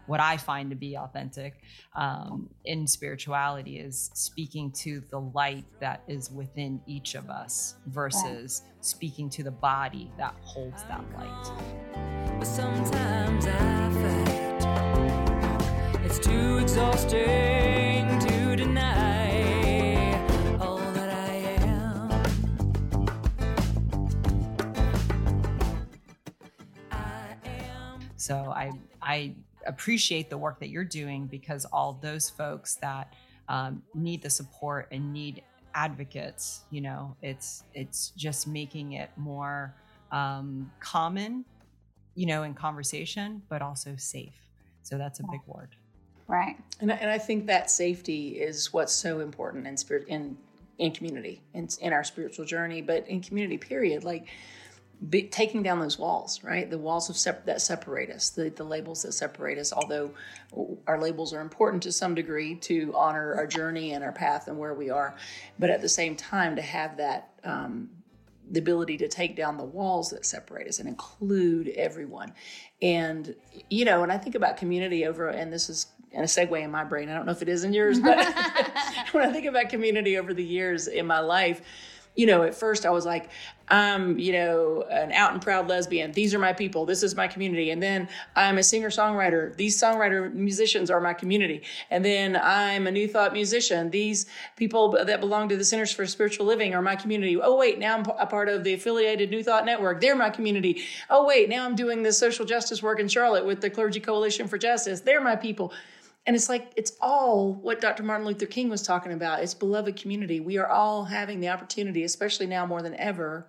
[0.07, 1.55] what I find to be authentic
[1.94, 8.62] um, in spirituality is speaking to the light that is within each of us versus
[8.80, 12.38] speaking to the body that holds that light.
[12.38, 14.44] But sometimes I fight.
[16.05, 20.12] It's too exhausting to deny
[20.61, 21.34] all that I
[21.64, 22.11] am.
[26.90, 28.00] I am.
[28.16, 29.34] So I I
[29.66, 33.14] appreciate the work that you're doing because all those folks that
[33.48, 35.42] um, need the support and need
[35.74, 39.74] advocates, you know, it's it's just making it more
[40.12, 41.44] um, common,
[42.14, 44.34] you know, in conversation, but also safe.
[44.82, 45.76] So that's a big word.
[46.26, 46.56] Right.
[46.80, 50.36] And I, and I think that safety is what's so important in spirit in
[50.78, 54.28] in community in, in our spiritual journey, but in community period, like
[55.09, 56.70] be, taking down those walls, right?
[56.70, 59.72] The walls of sep- that separate us, the the labels that separate us.
[59.72, 60.12] Although
[60.86, 64.59] our labels are important to some degree to honor our journey and our path and
[64.59, 65.14] where we are,
[65.59, 67.30] but at the same time to have that.
[67.45, 67.90] Um,
[68.51, 72.30] the ability to take down the walls that separate us and include everyone.
[72.82, 73.34] And,
[73.70, 76.70] you know, and I think about community over, and this is in a segue in
[76.70, 77.09] my brain.
[77.09, 78.18] I don't know if it is in yours, but
[79.12, 81.62] when I think about community over the years in my life,
[82.14, 83.30] you know, at first I was like,
[83.68, 86.12] I'm, you know, an out and proud lesbian.
[86.12, 86.84] These are my people.
[86.84, 87.70] This is my community.
[87.70, 89.56] And then I'm a singer songwriter.
[89.56, 91.62] These songwriter musicians are my community.
[91.90, 93.90] And then I'm a New Thought musician.
[93.90, 97.38] These people that belong to the Centers for Spiritual Living are my community.
[97.40, 100.00] Oh, wait, now I'm a part of the affiliated New Thought Network.
[100.00, 100.82] They're my community.
[101.08, 104.46] Oh, wait, now I'm doing this social justice work in Charlotte with the Clergy Coalition
[104.46, 105.00] for Justice.
[105.00, 105.72] They're my people.
[106.27, 108.03] And it's like, it's all what Dr.
[108.03, 109.43] Martin Luther King was talking about.
[109.43, 110.41] It's beloved community.
[110.41, 113.47] We are all having the opportunity, especially now more than ever.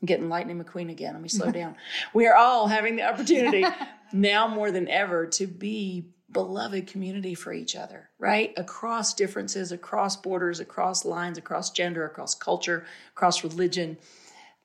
[0.00, 1.14] I'm getting Lightning McQueen again.
[1.14, 1.76] Let me slow down.
[2.14, 3.64] We are all having the opportunity
[4.12, 8.52] now more than ever to be beloved community for each other, right?
[8.56, 13.96] Across differences, across borders, across lines, across gender, across culture, across religion,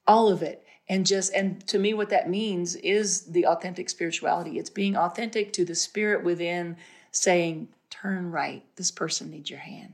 [0.06, 0.66] all of it.
[0.90, 4.60] And just, and to me, what that means is the authentic spirituality.
[4.60, 6.76] It's being authentic to the spirit within
[7.12, 8.64] saying, turn right.
[8.76, 9.94] This person needs your hand.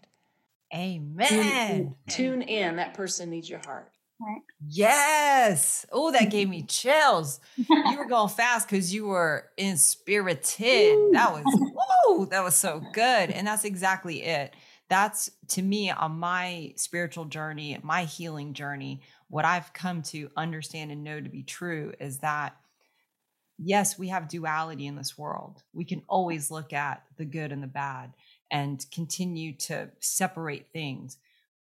[0.74, 1.96] Amen.
[2.10, 2.76] Tune in.
[2.78, 3.92] That person needs your heart.
[4.68, 5.86] Yes.
[5.92, 7.40] Oh, that gave me chills.
[7.56, 11.14] You were going fast because you were inspirited.
[11.14, 13.32] That was whoa, that was so good.
[13.32, 14.54] And that's exactly it.
[14.90, 20.92] That's to me on my spiritual journey, my healing journey, what I've come to understand
[20.92, 22.56] and know to be true is that
[23.58, 25.64] yes, we have duality in this world.
[25.74, 28.14] We can always look at the good and the bad
[28.52, 31.18] and continue to separate things.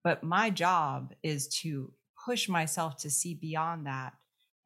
[0.03, 1.91] But my job is to
[2.25, 4.13] push myself to see beyond that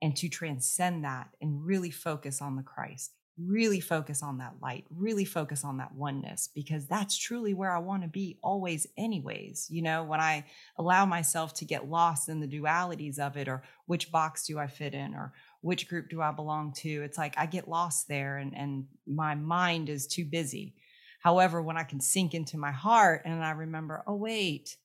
[0.01, 4.85] and to transcend that and really focus on the Christ, really focus on that light,
[4.89, 9.67] really focus on that oneness, because that's truly where I want to be always, anyways.
[9.69, 10.45] You know, when I
[10.77, 14.67] allow myself to get lost in the dualities of it, or which box do I
[14.67, 16.89] fit in, or which group do I belong to?
[17.03, 20.75] It's like I get lost there and, and my mind is too busy.
[21.21, 24.75] However, when I can sink into my heart and I remember, oh, wait,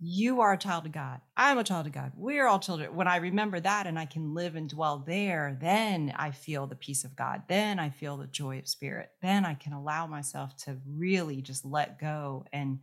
[0.00, 1.20] you are a child of God.
[1.36, 2.12] I'm a child of God.
[2.16, 2.94] We're all children.
[2.94, 6.74] When I remember that and I can live and dwell there, then I feel the
[6.74, 7.42] peace of God.
[7.48, 9.10] Then I feel the joy of spirit.
[9.22, 12.80] Then I can allow myself to really just let go and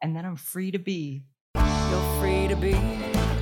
[0.00, 1.24] and then I'm free to be.
[1.56, 3.37] You're free to be.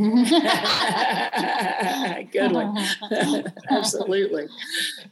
[2.32, 2.76] Good one.
[3.70, 4.48] Absolutely.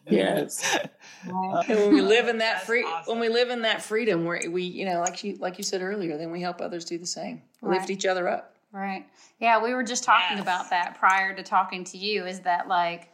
[0.09, 0.79] Yes.
[1.27, 3.13] And when we live in that That's free, awesome.
[3.13, 5.83] when we live in that freedom, where we, you know, like you, like you said
[5.83, 7.91] earlier, then we help others do the same, lift Right.
[7.91, 8.55] each other up.
[8.73, 9.07] Right.
[9.41, 10.45] Yeah, we were just talking Yes.
[10.45, 13.11] about that prior to talking to you is that like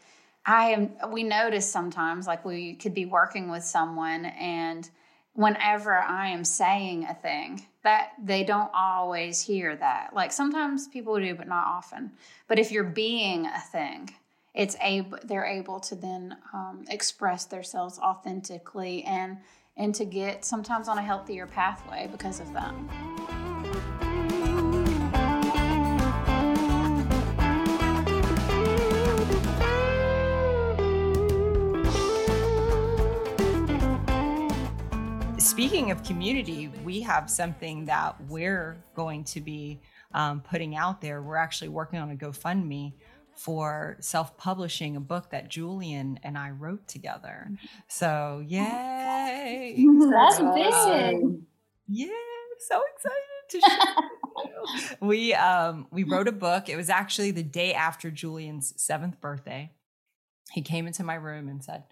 [0.47, 4.89] I am we notice sometimes like we could be working with someone and
[5.35, 10.15] whenever I am saying a thing that they don't always hear that.
[10.15, 12.13] Like sometimes people do but not often.
[12.49, 14.11] But if you're being a thing,
[14.55, 19.39] it's able they're able to then um, express themselves authentically and
[19.77, 24.24] and to get sometimes on a healthier pathway because of that.
[35.55, 39.79] Speaking of community, we have something that we're going to be
[40.13, 41.23] um, putting out there.
[41.23, 42.95] We're actually working on a GoFundMe
[43.37, 47.53] for self publishing a book that Julian and I wrote together.
[47.87, 49.77] So, yay!
[50.11, 50.55] That's Awesome.
[50.57, 51.43] big.
[51.87, 52.09] Yeah,
[52.59, 54.99] so excited to share.
[55.01, 56.69] we um we wrote a book.
[56.69, 59.71] It was actually the day after Julian's seventh birthday.
[60.51, 61.85] He came into my room and said,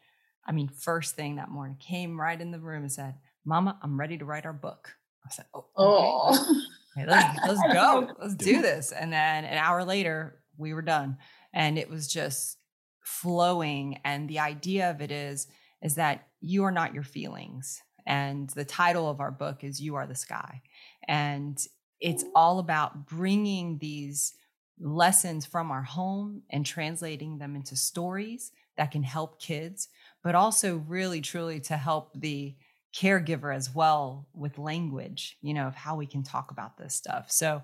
[0.45, 3.99] I mean, first thing that morning, came right in the room and said, Mama, I'm
[3.99, 4.95] ready to write our book.
[5.27, 6.61] I said, Oh, okay.
[6.97, 8.09] Okay, let's, let's go.
[8.21, 8.93] Let's do this.
[8.93, 11.19] And then an hour later, we were done.
[11.53, 12.59] And it was just
[13.03, 13.99] flowing.
[14.05, 15.47] And the idea of it is,
[15.83, 17.83] is that you are not your feelings.
[18.07, 20.63] And the title of our book is You Are the Sky.
[21.09, 21.59] And
[22.01, 24.35] it's all about bringing these
[24.81, 29.89] lessons from our home and translating them into stories that can help kids,
[30.25, 32.57] but also really truly to help the
[32.95, 37.31] caregiver as well with language, you know, of how we can talk about this stuff.
[37.31, 37.63] So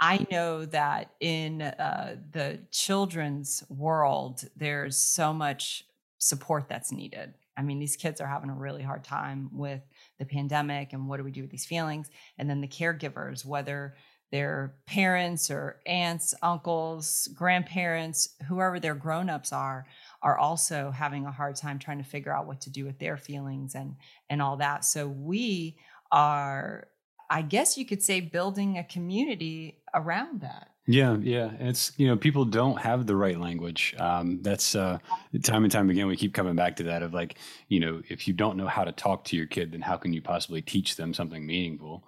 [0.00, 5.84] I know that in uh, the children's world, there's so much
[6.18, 7.34] support that's needed.
[7.56, 9.80] I mean, these kids are having a really hard time with
[10.18, 12.10] the pandemic and what do we do with these feelings?
[12.36, 13.94] And then the caregivers, whether
[14.30, 19.86] their parents or aunts, uncles, grandparents, whoever their grown-ups are,
[20.22, 23.16] are also having a hard time trying to figure out what to do with their
[23.16, 23.96] feelings and
[24.28, 24.84] and all that.
[24.84, 25.76] So we
[26.10, 26.88] are
[27.30, 30.70] I guess you could say building a community around that.
[30.86, 31.50] Yeah, yeah.
[31.60, 33.94] It's you know people don't have the right language.
[33.98, 34.98] Um, that's uh,
[35.42, 37.36] time and time again we keep coming back to that of like
[37.68, 40.14] you know if you don't know how to talk to your kid, then how can
[40.14, 42.04] you possibly teach them something meaningful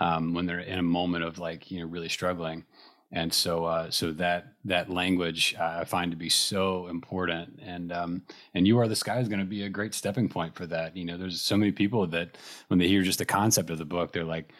[0.00, 2.64] um, when they're in a moment of like you know really struggling?
[3.16, 7.90] And so uh, so that that language uh, I find to be so important, and
[7.90, 10.66] um, and you are the sky is going to be a great stepping point for
[10.66, 10.94] that.
[10.94, 12.36] You know, there's so many people that
[12.68, 14.52] when they hear just the concept of the book, they're like,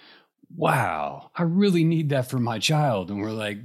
[0.56, 3.58] "Wow, I really need that for my child," and we're like,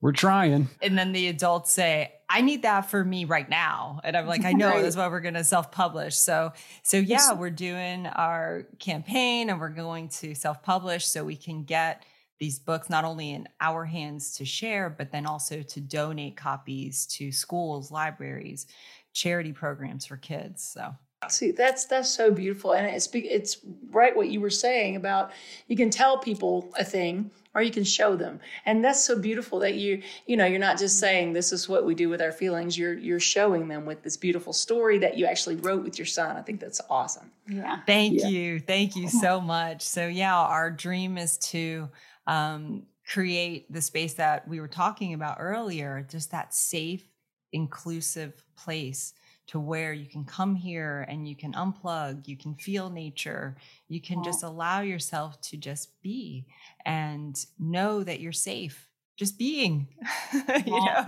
[0.00, 4.00] "We're trying." And then the adults say, I need that for me right now.
[4.02, 4.82] And I'm like, I know right.
[4.82, 6.16] that's why we're going to self-publish.
[6.16, 11.64] So, so yeah, we're doing our campaign and we're going to self-publish so we can
[11.64, 12.04] get
[12.42, 17.06] these books not only in our hands to share, but then also to donate copies
[17.06, 18.66] to schools, libraries,
[19.12, 20.60] charity programs for kids.
[20.60, 20.92] So
[21.28, 23.58] See, that's that's so beautiful, and it's it's
[23.92, 25.30] right what you were saying about
[25.68, 29.60] you can tell people a thing or you can show them, and that's so beautiful
[29.60, 32.32] that you you know you're not just saying this is what we do with our
[32.32, 32.76] feelings.
[32.76, 36.36] You're you're showing them with this beautiful story that you actually wrote with your son.
[36.36, 37.30] I think that's awesome.
[37.48, 37.78] Yeah.
[37.86, 38.26] Thank Yeah.
[38.26, 39.82] you, thank you so much.
[39.82, 41.88] So yeah, our dream is to
[42.26, 47.04] um, create the space that we were talking about earlier, just that safe,
[47.52, 49.12] inclusive place
[49.48, 53.56] to where you can come here and you can unplug, you can feel nature,
[53.88, 54.22] you can Yeah.
[54.22, 56.46] just allow yourself to just be
[56.86, 58.88] and know that you're safe.
[59.16, 59.88] Just being,
[60.66, 61.04] you know,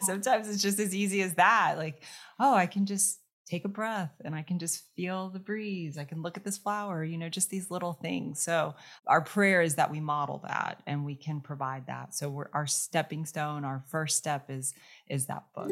[0.00, 1.74] sometimes it's just as easy as that.
[1.76, 2.02] Like,
[2.38, 5.96] oh, I can just take a breath and I can just feel the breeze.
[5.96, 8.42] I can look at this flower, you know, just these little things.
[8.42, 8.74] So
[9.06, 12.14] our prayer is that we model that and we can provide that.
[12.14, 14.74] So we're our stepping stone, our first step is
[15.08, 15.70] is that book.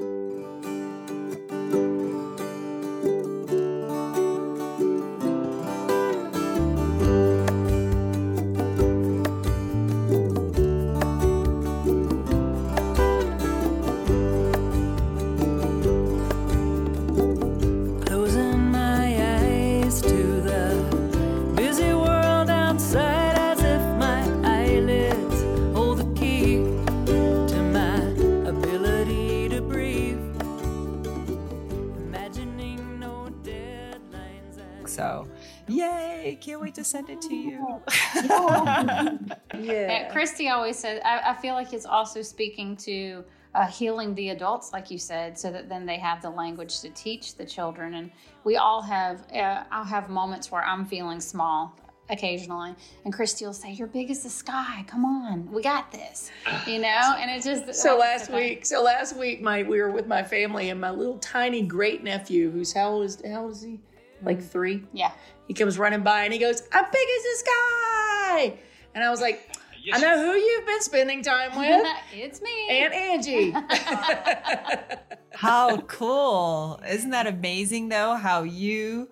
[36.35, 37.81] Yay, can't wait to send it to you.
[39.61, 43.25] Yeah, Uh, Christy always says, I, I feel like it's also speaking to
[43.55, 46.91] uh, healing the adults, like you said, so that then they have the language to
[46.91, 47.95] teach the children.
[47.95, 48.11] And
[48.43, 51.77] we all have, uh, I'll have moments where I'm feeling small
[52.11, 52.75] occasionally.
[53.05, 54.85] And Christy will say, You're big as the sky.
[54.89, 56.31] Come on, we got this.
[56.67, 57.15] You know?
[57.17, 57.81] And it just.
[57.81, 58.51] So last okay.
[58.51, 62.03] week, so last week, my we were with my family and my little tiny great
[62.03, 63.81] nephew, who's how old is how old is he?
[64.25, 64.49] Like mm.
[64.49, 64.85] three.
[64.93, 65.13] Yeah.
[65.47, 68.59] He comes running by and he goes, "I'm big as the sky,"
[68.95, 69.57] and I was like,
[69.93, 72.69] "I know who you've been spending time with, it's me.
[72.71, 73.51] Aunt Angie."
[75.35, 76.81] How cool.
[76.89, 78.15] Isn't that amazing though?
[78.17, 79.09] How you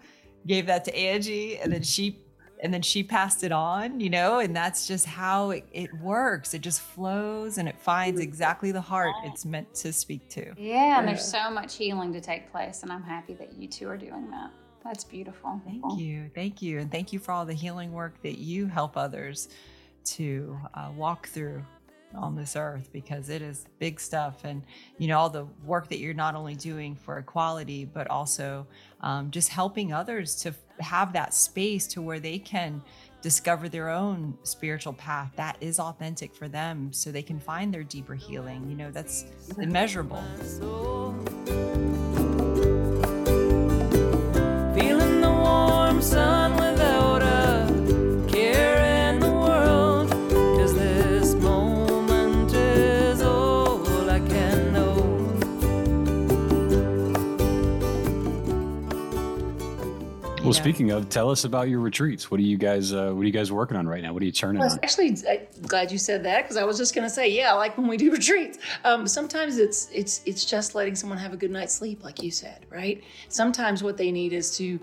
[0.47, 2.19] gave that to Angie and then she
[2.63, 6.55] and then she passed it on, you know, and that's just how it, it works.
[6.55, 8.29] It just flows and it finds mm-hmm.
[8.29, 10.55] exactly the heart it's meant to speak to.
[10.57, 13.89] Yeah, and there's so much healing to take place, and I'm happy that you two
[13.89, 14.53] are doing that.
[14.85, 15.61] That's beautiful.
[15.65, 16.31] Thank you.
[16.35, 16.79] Thank you.
[16.79, 19.49] And thank you for all the healing work that you help others
[20.05, 21.65] to uh, walk through
[22.15, 24.45] on this earth because it is big stuff.
[24.45, 24.63] And,
[24.99, 28.67] you know, all the work that you're not only doing for equality, but also
[29.01, 32.83] um, just helping others to f- have that space to where they can
[33.23, 37.85] discover their own spiritual path that is authentic for them so they can find their
[37.85, 38.69] deeper healing.
[38.69, 39.25] You know, that's
[39.59, 40.23] immeasurable.
[60.53, 62.31] Well, speaking of, tell us about your retreats.
[62.31, 62.93] What are you guys?
[62.93, 64.13] Uh, what are you guys working on right now?
[64.13, 64.79] What are you turning Well, on?
[64.83, 67.79] actually, I'm glad you said that because I was just going to say, yeah, like
[67.79, 68.59] when we do retreats.
[68.85, 72.31] Um, sometimes it's it's it's just letting someone have a good night's sleep, like you
[72.31, 73.03] said, right?
[73.31, 74.79] Sometimes what they need is to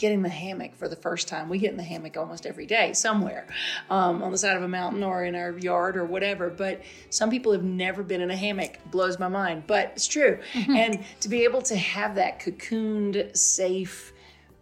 [0.00, 1.48] get in the hammock for the first time.
[1.50, 3.46] We get in the hammock almost every day somewhere,
[3.90, 6.48] um, on the side of a mountain or in our yard or whatever.
[6.48, 6.80] But
[7.10, 8.78] some people have never been in a hammock.
[8.90, 10.38] Blows my mind, but it's true.
[10.54, 14.12] and to be able to have that cocooned, safe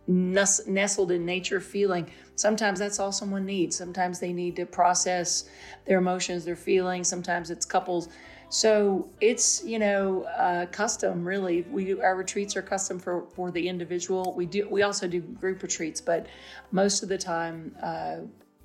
[0.09, 2.11] nes- nestled in nature feeling.
[2.39, 3.77] Sometimes that's all someone needs.
[3.77, 5.49] Sometimes they need to process
[5.87, 7.09] their emotions, their feelings.
[7.09, 8.09] Sometimes it's couples.
[8.49, 11.63] So it's you know uh, custom really.
[11.63, 14.35] We do our retreats are custom for for the individual.
[14.37, 16.27] We do we also do group retreats, but
[16.71, 17.75] most of the time.
[17.83, 18.17] Uh,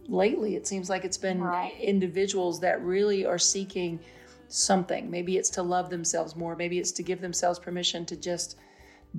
[0.10, 1.74] lately it seems like it's been Right.
[1.80, 4.02] individuals that really are seeking
[4.50, 8.58] something maybe it's to love themselves more maybe it's to give themselves permission to just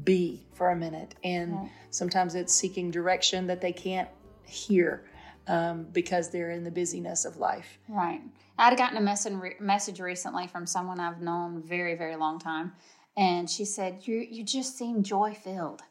[0.02, 1.14] be for a minute.
[1.22, 4.08] And sometimes it's seeking direction that they can't
[4.46, 5.04] hear
[5.46, 7.78] um, because they're in the busyness of life.
[7.88, 8.22] Right.
[8.58, 12.72] I'd gotten a message message recently from someone I've known very, very long time,
[13.16, 15.82] and she said, "You you just seem joy filled,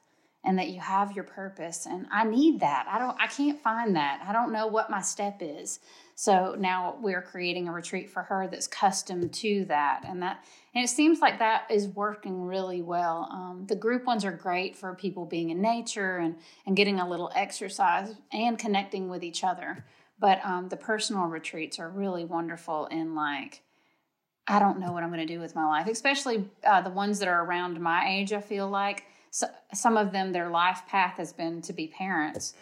[0.44, 2.88] and that you have your purpose, and I need that.
[2.90, 3.18] I don't.
[3.20, 4.24] I can't find that.
[4.26, 5.80] I don't know what my step is.
[6.16, 10.44] So now we're creating a retreat for her that's custom to that, and that
[10.76, 13.28] and it seems like that is working really well.
[13.32, 16.36] Um, the group ones are great for people being in nature and
[16.66, 19.86] and getting a little exercise and connecting with each other.
[20.20, 23.62] But um, the personal retreats are really wonderful in like,
[24.48, 27.20] I don't know what I'm going to do with my life, especially uh, the ones
[27.20, 28.32] that are around my age.
[28.32, 32.54] I feel like so, some of them, their life path has been to be parents,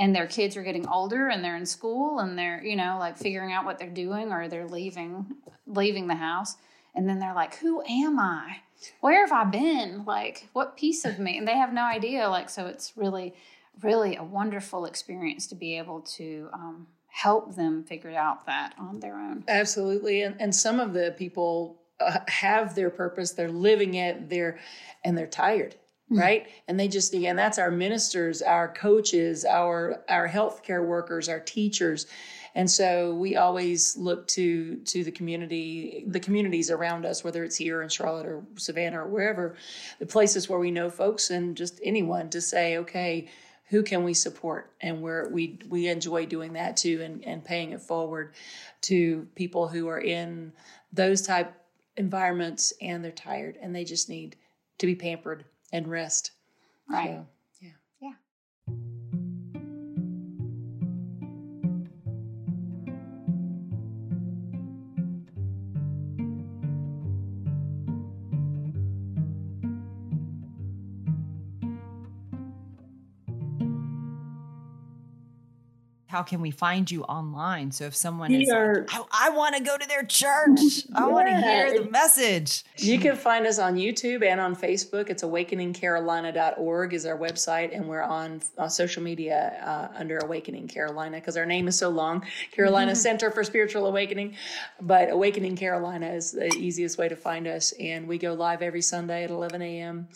[0.00, 3.16] and their kids are getting older and they're in school and they're you know like
[3.16, 5.36] figuring out what they're doing or they're leaving
[5.70, 6.56] leaving the house,
[6.94, 8.58] and then they're like, who am I?
[9.00, 10.04] Where have I been?
[10.04, 11.38] Like, what piece of me?
[11.38, 12.28] And they have no idea.
[12.28, 13.34] Like, so it's really,
[13.82, 19.00] really a wonderful experience to be able to um, help them figure out that on
[19.00, 19.44] their own.
[19.48, 20.22] Absolutely.
[20.22, 24.58] And, and some of the people uh, have their purpose, they're living it, they're,
[25.04, 25.76] and they're tired.
[26.10, 26.18] Hmm.
[26.18, 26.48] Right.
[26.68, 32.06] And they just, again that's our ministers, our coaches, our, our healthcare workers, our teachers.
[32.54, 37.56] And so we always look to to the community, the communities around us, whether it's
[37.56, 39.54] here in Charlotte or Savannah or wherever,
[40.00, 43.28] the places where we know folks and just anyone to say, okay,
[43.68, 44.72] who can we support?
[44.80, 48.34] And we're, we we enjoy doing that too, and and paying it forward
[48.82, 50.52] to people who are in
[50.92, 51.54] those type
[51.96, 54.36] environments and they're tired and they just need
[54.78, 56.32] to be pampered and rest.
[56.88, 57.10] Right.
[57.10, 57.26] So,
[76.10, 77.70] How can we find you online?
[77.70, 80.58] So if someone We is are- like, I, I want to go to their church.
[80.92, 82.64] I want to hear the message.
[82.78, 85.08] You can find us on YouTube and on Facebook.
[85.08, 91.18] It's awakeningcarolina.org is our website, and we're on uh, social media uh, under Awakening Carolina
[91.18, 92.26] because our name is so long.
[92.50, 94.34] Carolina Center for Spiritual Awakening,
[94.80, 97.72] but Awakening Carolina is the easiest way to find us.
[97.78, 100.08] And we go live every Sunday at 11 a.m.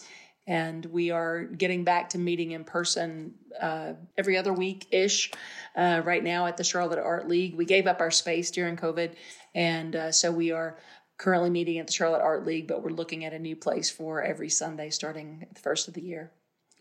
[0.47, 5.30] And we are getting back to meeting in person uh, every other week ish.
[5.74, 9.14] Uh, right now at the Charlotte Art League, we gave up our space during COVID,
[9.55, 10.78] and uh, so we are
[11.16, 14.22] currently meeting at the Charlotte Art League, but we're looking at a new place for
[14.22, 16.32] every Sunday starting at the first of the year.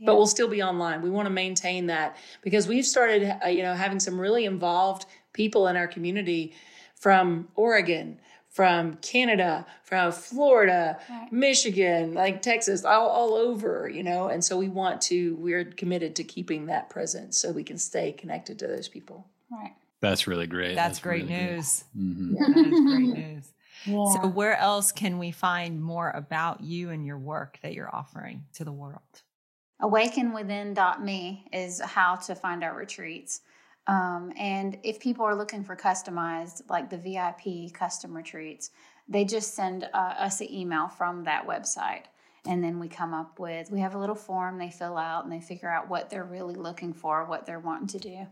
[0.06, 1.02] But we'll still be online.
[1.02, 5.06] We want to maintain that because we've started, uh, you know, having some really involved
[5.34, 6.54] people in our community
[6.96, 8.20] from Oregon,
[8.54, 11.00] from Canada, from Florida,
[11.32, 14.28] Michigan, like Texas, all, all over, you know.
[14.28, 18.12] And so we want to, we're committed to keeping that presence so we can stay
[18.12, 19.26] connected to those people.
[19.52, 19.74] Right.
[20.02, 20.76] That's really great.
[20.76, 21.52] That's, great really great.
[21.54, 21.84] news.
[21.98, 22.34] Mhm.
[22.38, 23.54] That is great news.
[23.86, 28.46] So where else can we find more about you and your work that you're offering
[28.54, 29.02] to the world?
[29.82, 33.42] awakenwithin.me is how to find our retreats.
[33.88, 38.72] Um, and if people are looking for customized, like the VIP custom retreats,
[39.08, 42.04] they just send uh, us an email from that website.
[42.46, 45.32] And then we come up with, we have a little form they fill out and
[45.32, 48.28] they figure out what they're really looking for, what they're wanting to do.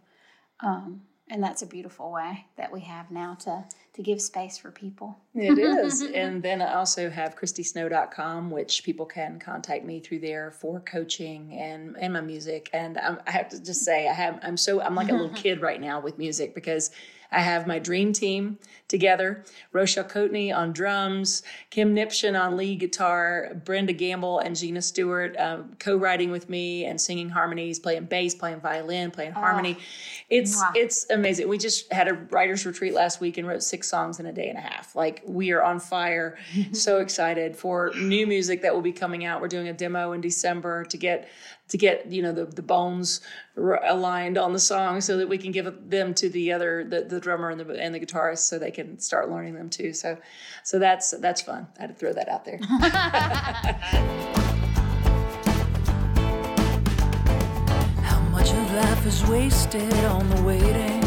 [0.62, 3.64] Um, and that's a beautiful way that we have now to
[3.94, 5.18] to give space for people.
[5.34, 6.02] It is.
[6.02, 11.54] And then i also have christysnow.com which people can contact me through there for coaching
[11.54, 12.70] and and my music.
[12.74, 15.30] And I'm, i have to just say i have i'm so i'm like a little
[15.44, 16.92] kid right now with music because
[17.32, 18.58] I have my dream team
[18.88, 25.36] together Rochelle Coatney on drums, Kim Nipshin on lead guitar, Brenda Gamble and Gina Stewart
[25.38, 29.78] um, co writing with me and singing harmonies, playing bass, playing violin, playing harmony.
[29.80, 29.84] Oh,
[30.30, 30.72] it's, wow.
[30.76, 31.48] it's amazing.
[31.48, 34.50] We just had a writer's retreat last week and wrote six songs in a day
[34.50, 34.96] and a half.
[34.96, 36.38] Like, we are on fire.
[36.74, 39.42] so excited for new music that will be coming out.
[39.42, 41.30] We're doing a demo in December to get
[41.72, 43.22] to get you know the, the bones
[43.56, 47.20] aligned on the song so that we can give them to the other the, the
[47.20, 49.94] drummer and the and the guitarist so they can start learning them too.
[49.94, 50.18] So
[50.64, 51.68] so that's that's fun.
[51.78, 52.60] I had to throw that out there.
[58.04, 61.02] How much of life is wasted on the waiting?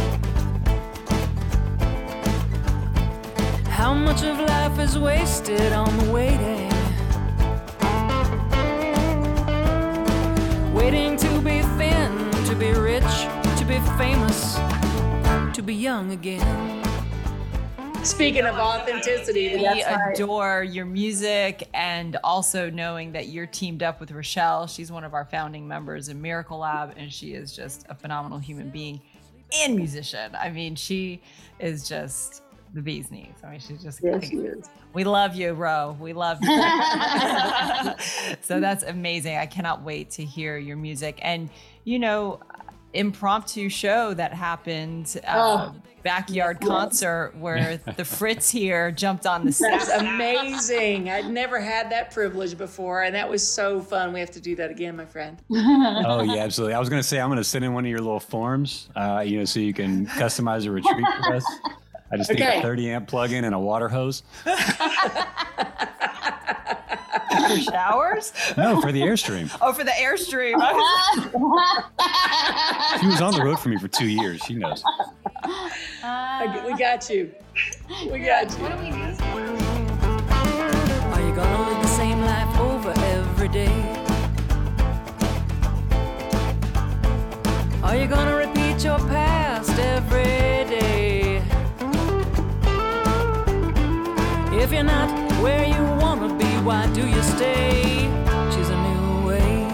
[3.67, 6.64] How much of life is wasted on the waiting
[10.75, 13.05] waiting to be thin, to be rich,
[13.57, 14.57] to be famous,
[15.55, 16.83] to be young again.
[18.03, 24.11] Speaking of authenticity, we adore your music and also knowing that you're teamed up with
[24.11, 24.67] Rochelle.
[24.67, 28.39] She's one of our founding members in Miracle Lab, and she is just a phenomenal
[28.39, 29.01] human being
[29.61, 30.37] and musician.
[30.39, 31.23] I mean, she
[31.61, 32.43] is just
[32.75, 33.35] the bee's knees.
[33.43, 34.03] I mean, she's just.
[34.03, 34.69] Yes, she is.
[34.93, 35.97] We love you, Ro.
[36.01, 36.49] We love you.
[38.43, 39.37] so that's amazing.
[39.37, 41.19] I cannot wait to hear your music.
[41.23, 41.49] And,
[41.85, 42.41] you know,
[42.93, 46.69] impromptu show that happened, uh, oh, backyard yes.
[46.69, 49.71] concert where the Fritz here jumped on the stage.
[49.71, 51.11] That's amazing.
[51.11, 54.13] I'd never had that privilege before, and that was so fun.
[54.13, 55.39] We have to do that again, my friend.
[55.51, 56.75] oh yeah, absolutely.
[56.75, 58.89] I was going to say I'm going to send in one of your little forms,
[58.95, 61.45] uh, you know, so you can customize a retreat for us.
[62.11, 62.51] I just okay.
[62.51, 64.23] need a 30 amp plug-in and a water hose.
[67.49, 68.33] for showers?
[68.57, 69.51] No, for the airstream.
[69.61, 70.55] Oh, for the airstream.
[73.01, 74.41] she was on the road for me for two years.
[74.47, 74.83] She knows.
[76.03, 77.33] Uh, we got you.
[78.11, 78.57] We got you.
[78.65, 78.97] What do we do?
[81.13, 84.01] Are you gonna live the same life over every day?
[87.83, 90.65] Are you gonna repeat your past every
[94.65, 95.11] If you're not
[95.43, 98.09] where you wanna be, why do you stay?
[98.51, 99.65] She's a new way.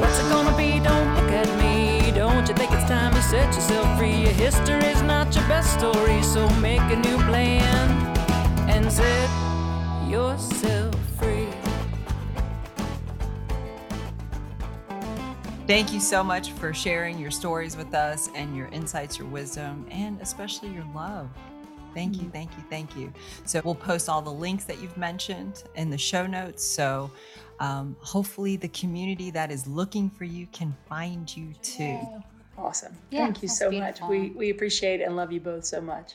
[0.00, 0.80] What's it gonna be?
[0.80, 2.10] Don't look at me.
[2.12, 4.22] Don't you think it's time to set yourself free?
[4.22, 7.90] Your history's not your best story, so make a new plan
[8.70, 9.28] and set
[10.08, 10.79] yourself
[15.70, 19.86] Thank you so much for sharing your stories with us and your insights, your wisdom,
[19.88, 21.30] and especially your love.
[21.94, 22.30] Thank you, mm-hmm.
[22.30, 23.12] thank you, thank you.
[23.44, 26.64] So, we'll post all the links that you've mentioned in the show notes.
[26.66, 27.12] So,
[27.60, 32.00] um, hopefully, the community that is looking for you can find you too.
[32.58, 32.96] Awesome.
[33.10, 34.08] Yeah, thank you so beautiful.
[34.08, 34.10] much.
[34.10, 36.14] We, we appreciate and love you both so much.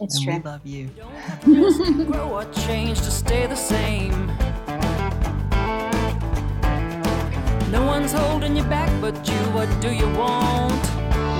[0.00, 0.34] It's and true.
[0.34, 0.90] We love you.
[2.06, 2.34] grow
[7.70, 9.36] No one's holding you back but you.
[9.52, 10.84] What do you want?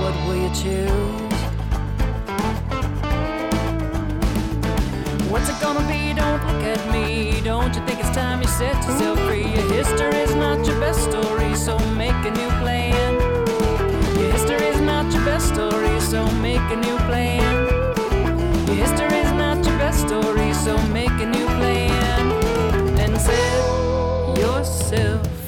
[0.01, 1.29] What will you choose?
[5.31, 6.13] What's it gonna be?
[6.13, 7.41] Don't look at me.
[7.43, 9.41] Don't you think it's time you set yourself free?
[9.41, 13.13] Your history's not your best story, so make a new plan.
[14.19, 17.65] Your history's not your best story, so make a new plan.
[18.67, 22.31] Your history is not your best story, so make a new plan.
[22.99, 25.38] And set yourself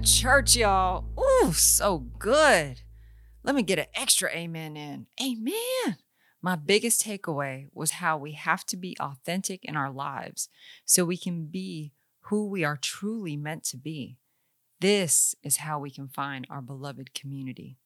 [0.00, 1.04] church, y'all.
[1.18, 2.82] Ooh, so good.
[3.42, 5.06] Let me get an extra amen in.
[5.20, 5.96] Amen.
[6.40, 10.48] My biggest takeaway was how we have to be authentic in our lives
[10.84, 11.92] so we can be
[12.22, 14.18] who we are truly meant to be.
[14.80, 17.78] This is how we can find our beloved community.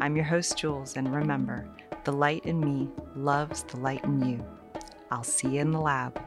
[0.00, 1.68] I'm your host, Jules, and remember,
[2.04, 4.44] the light in me loves the light in you.
[5.10, 6.20] I'll see you in the lab.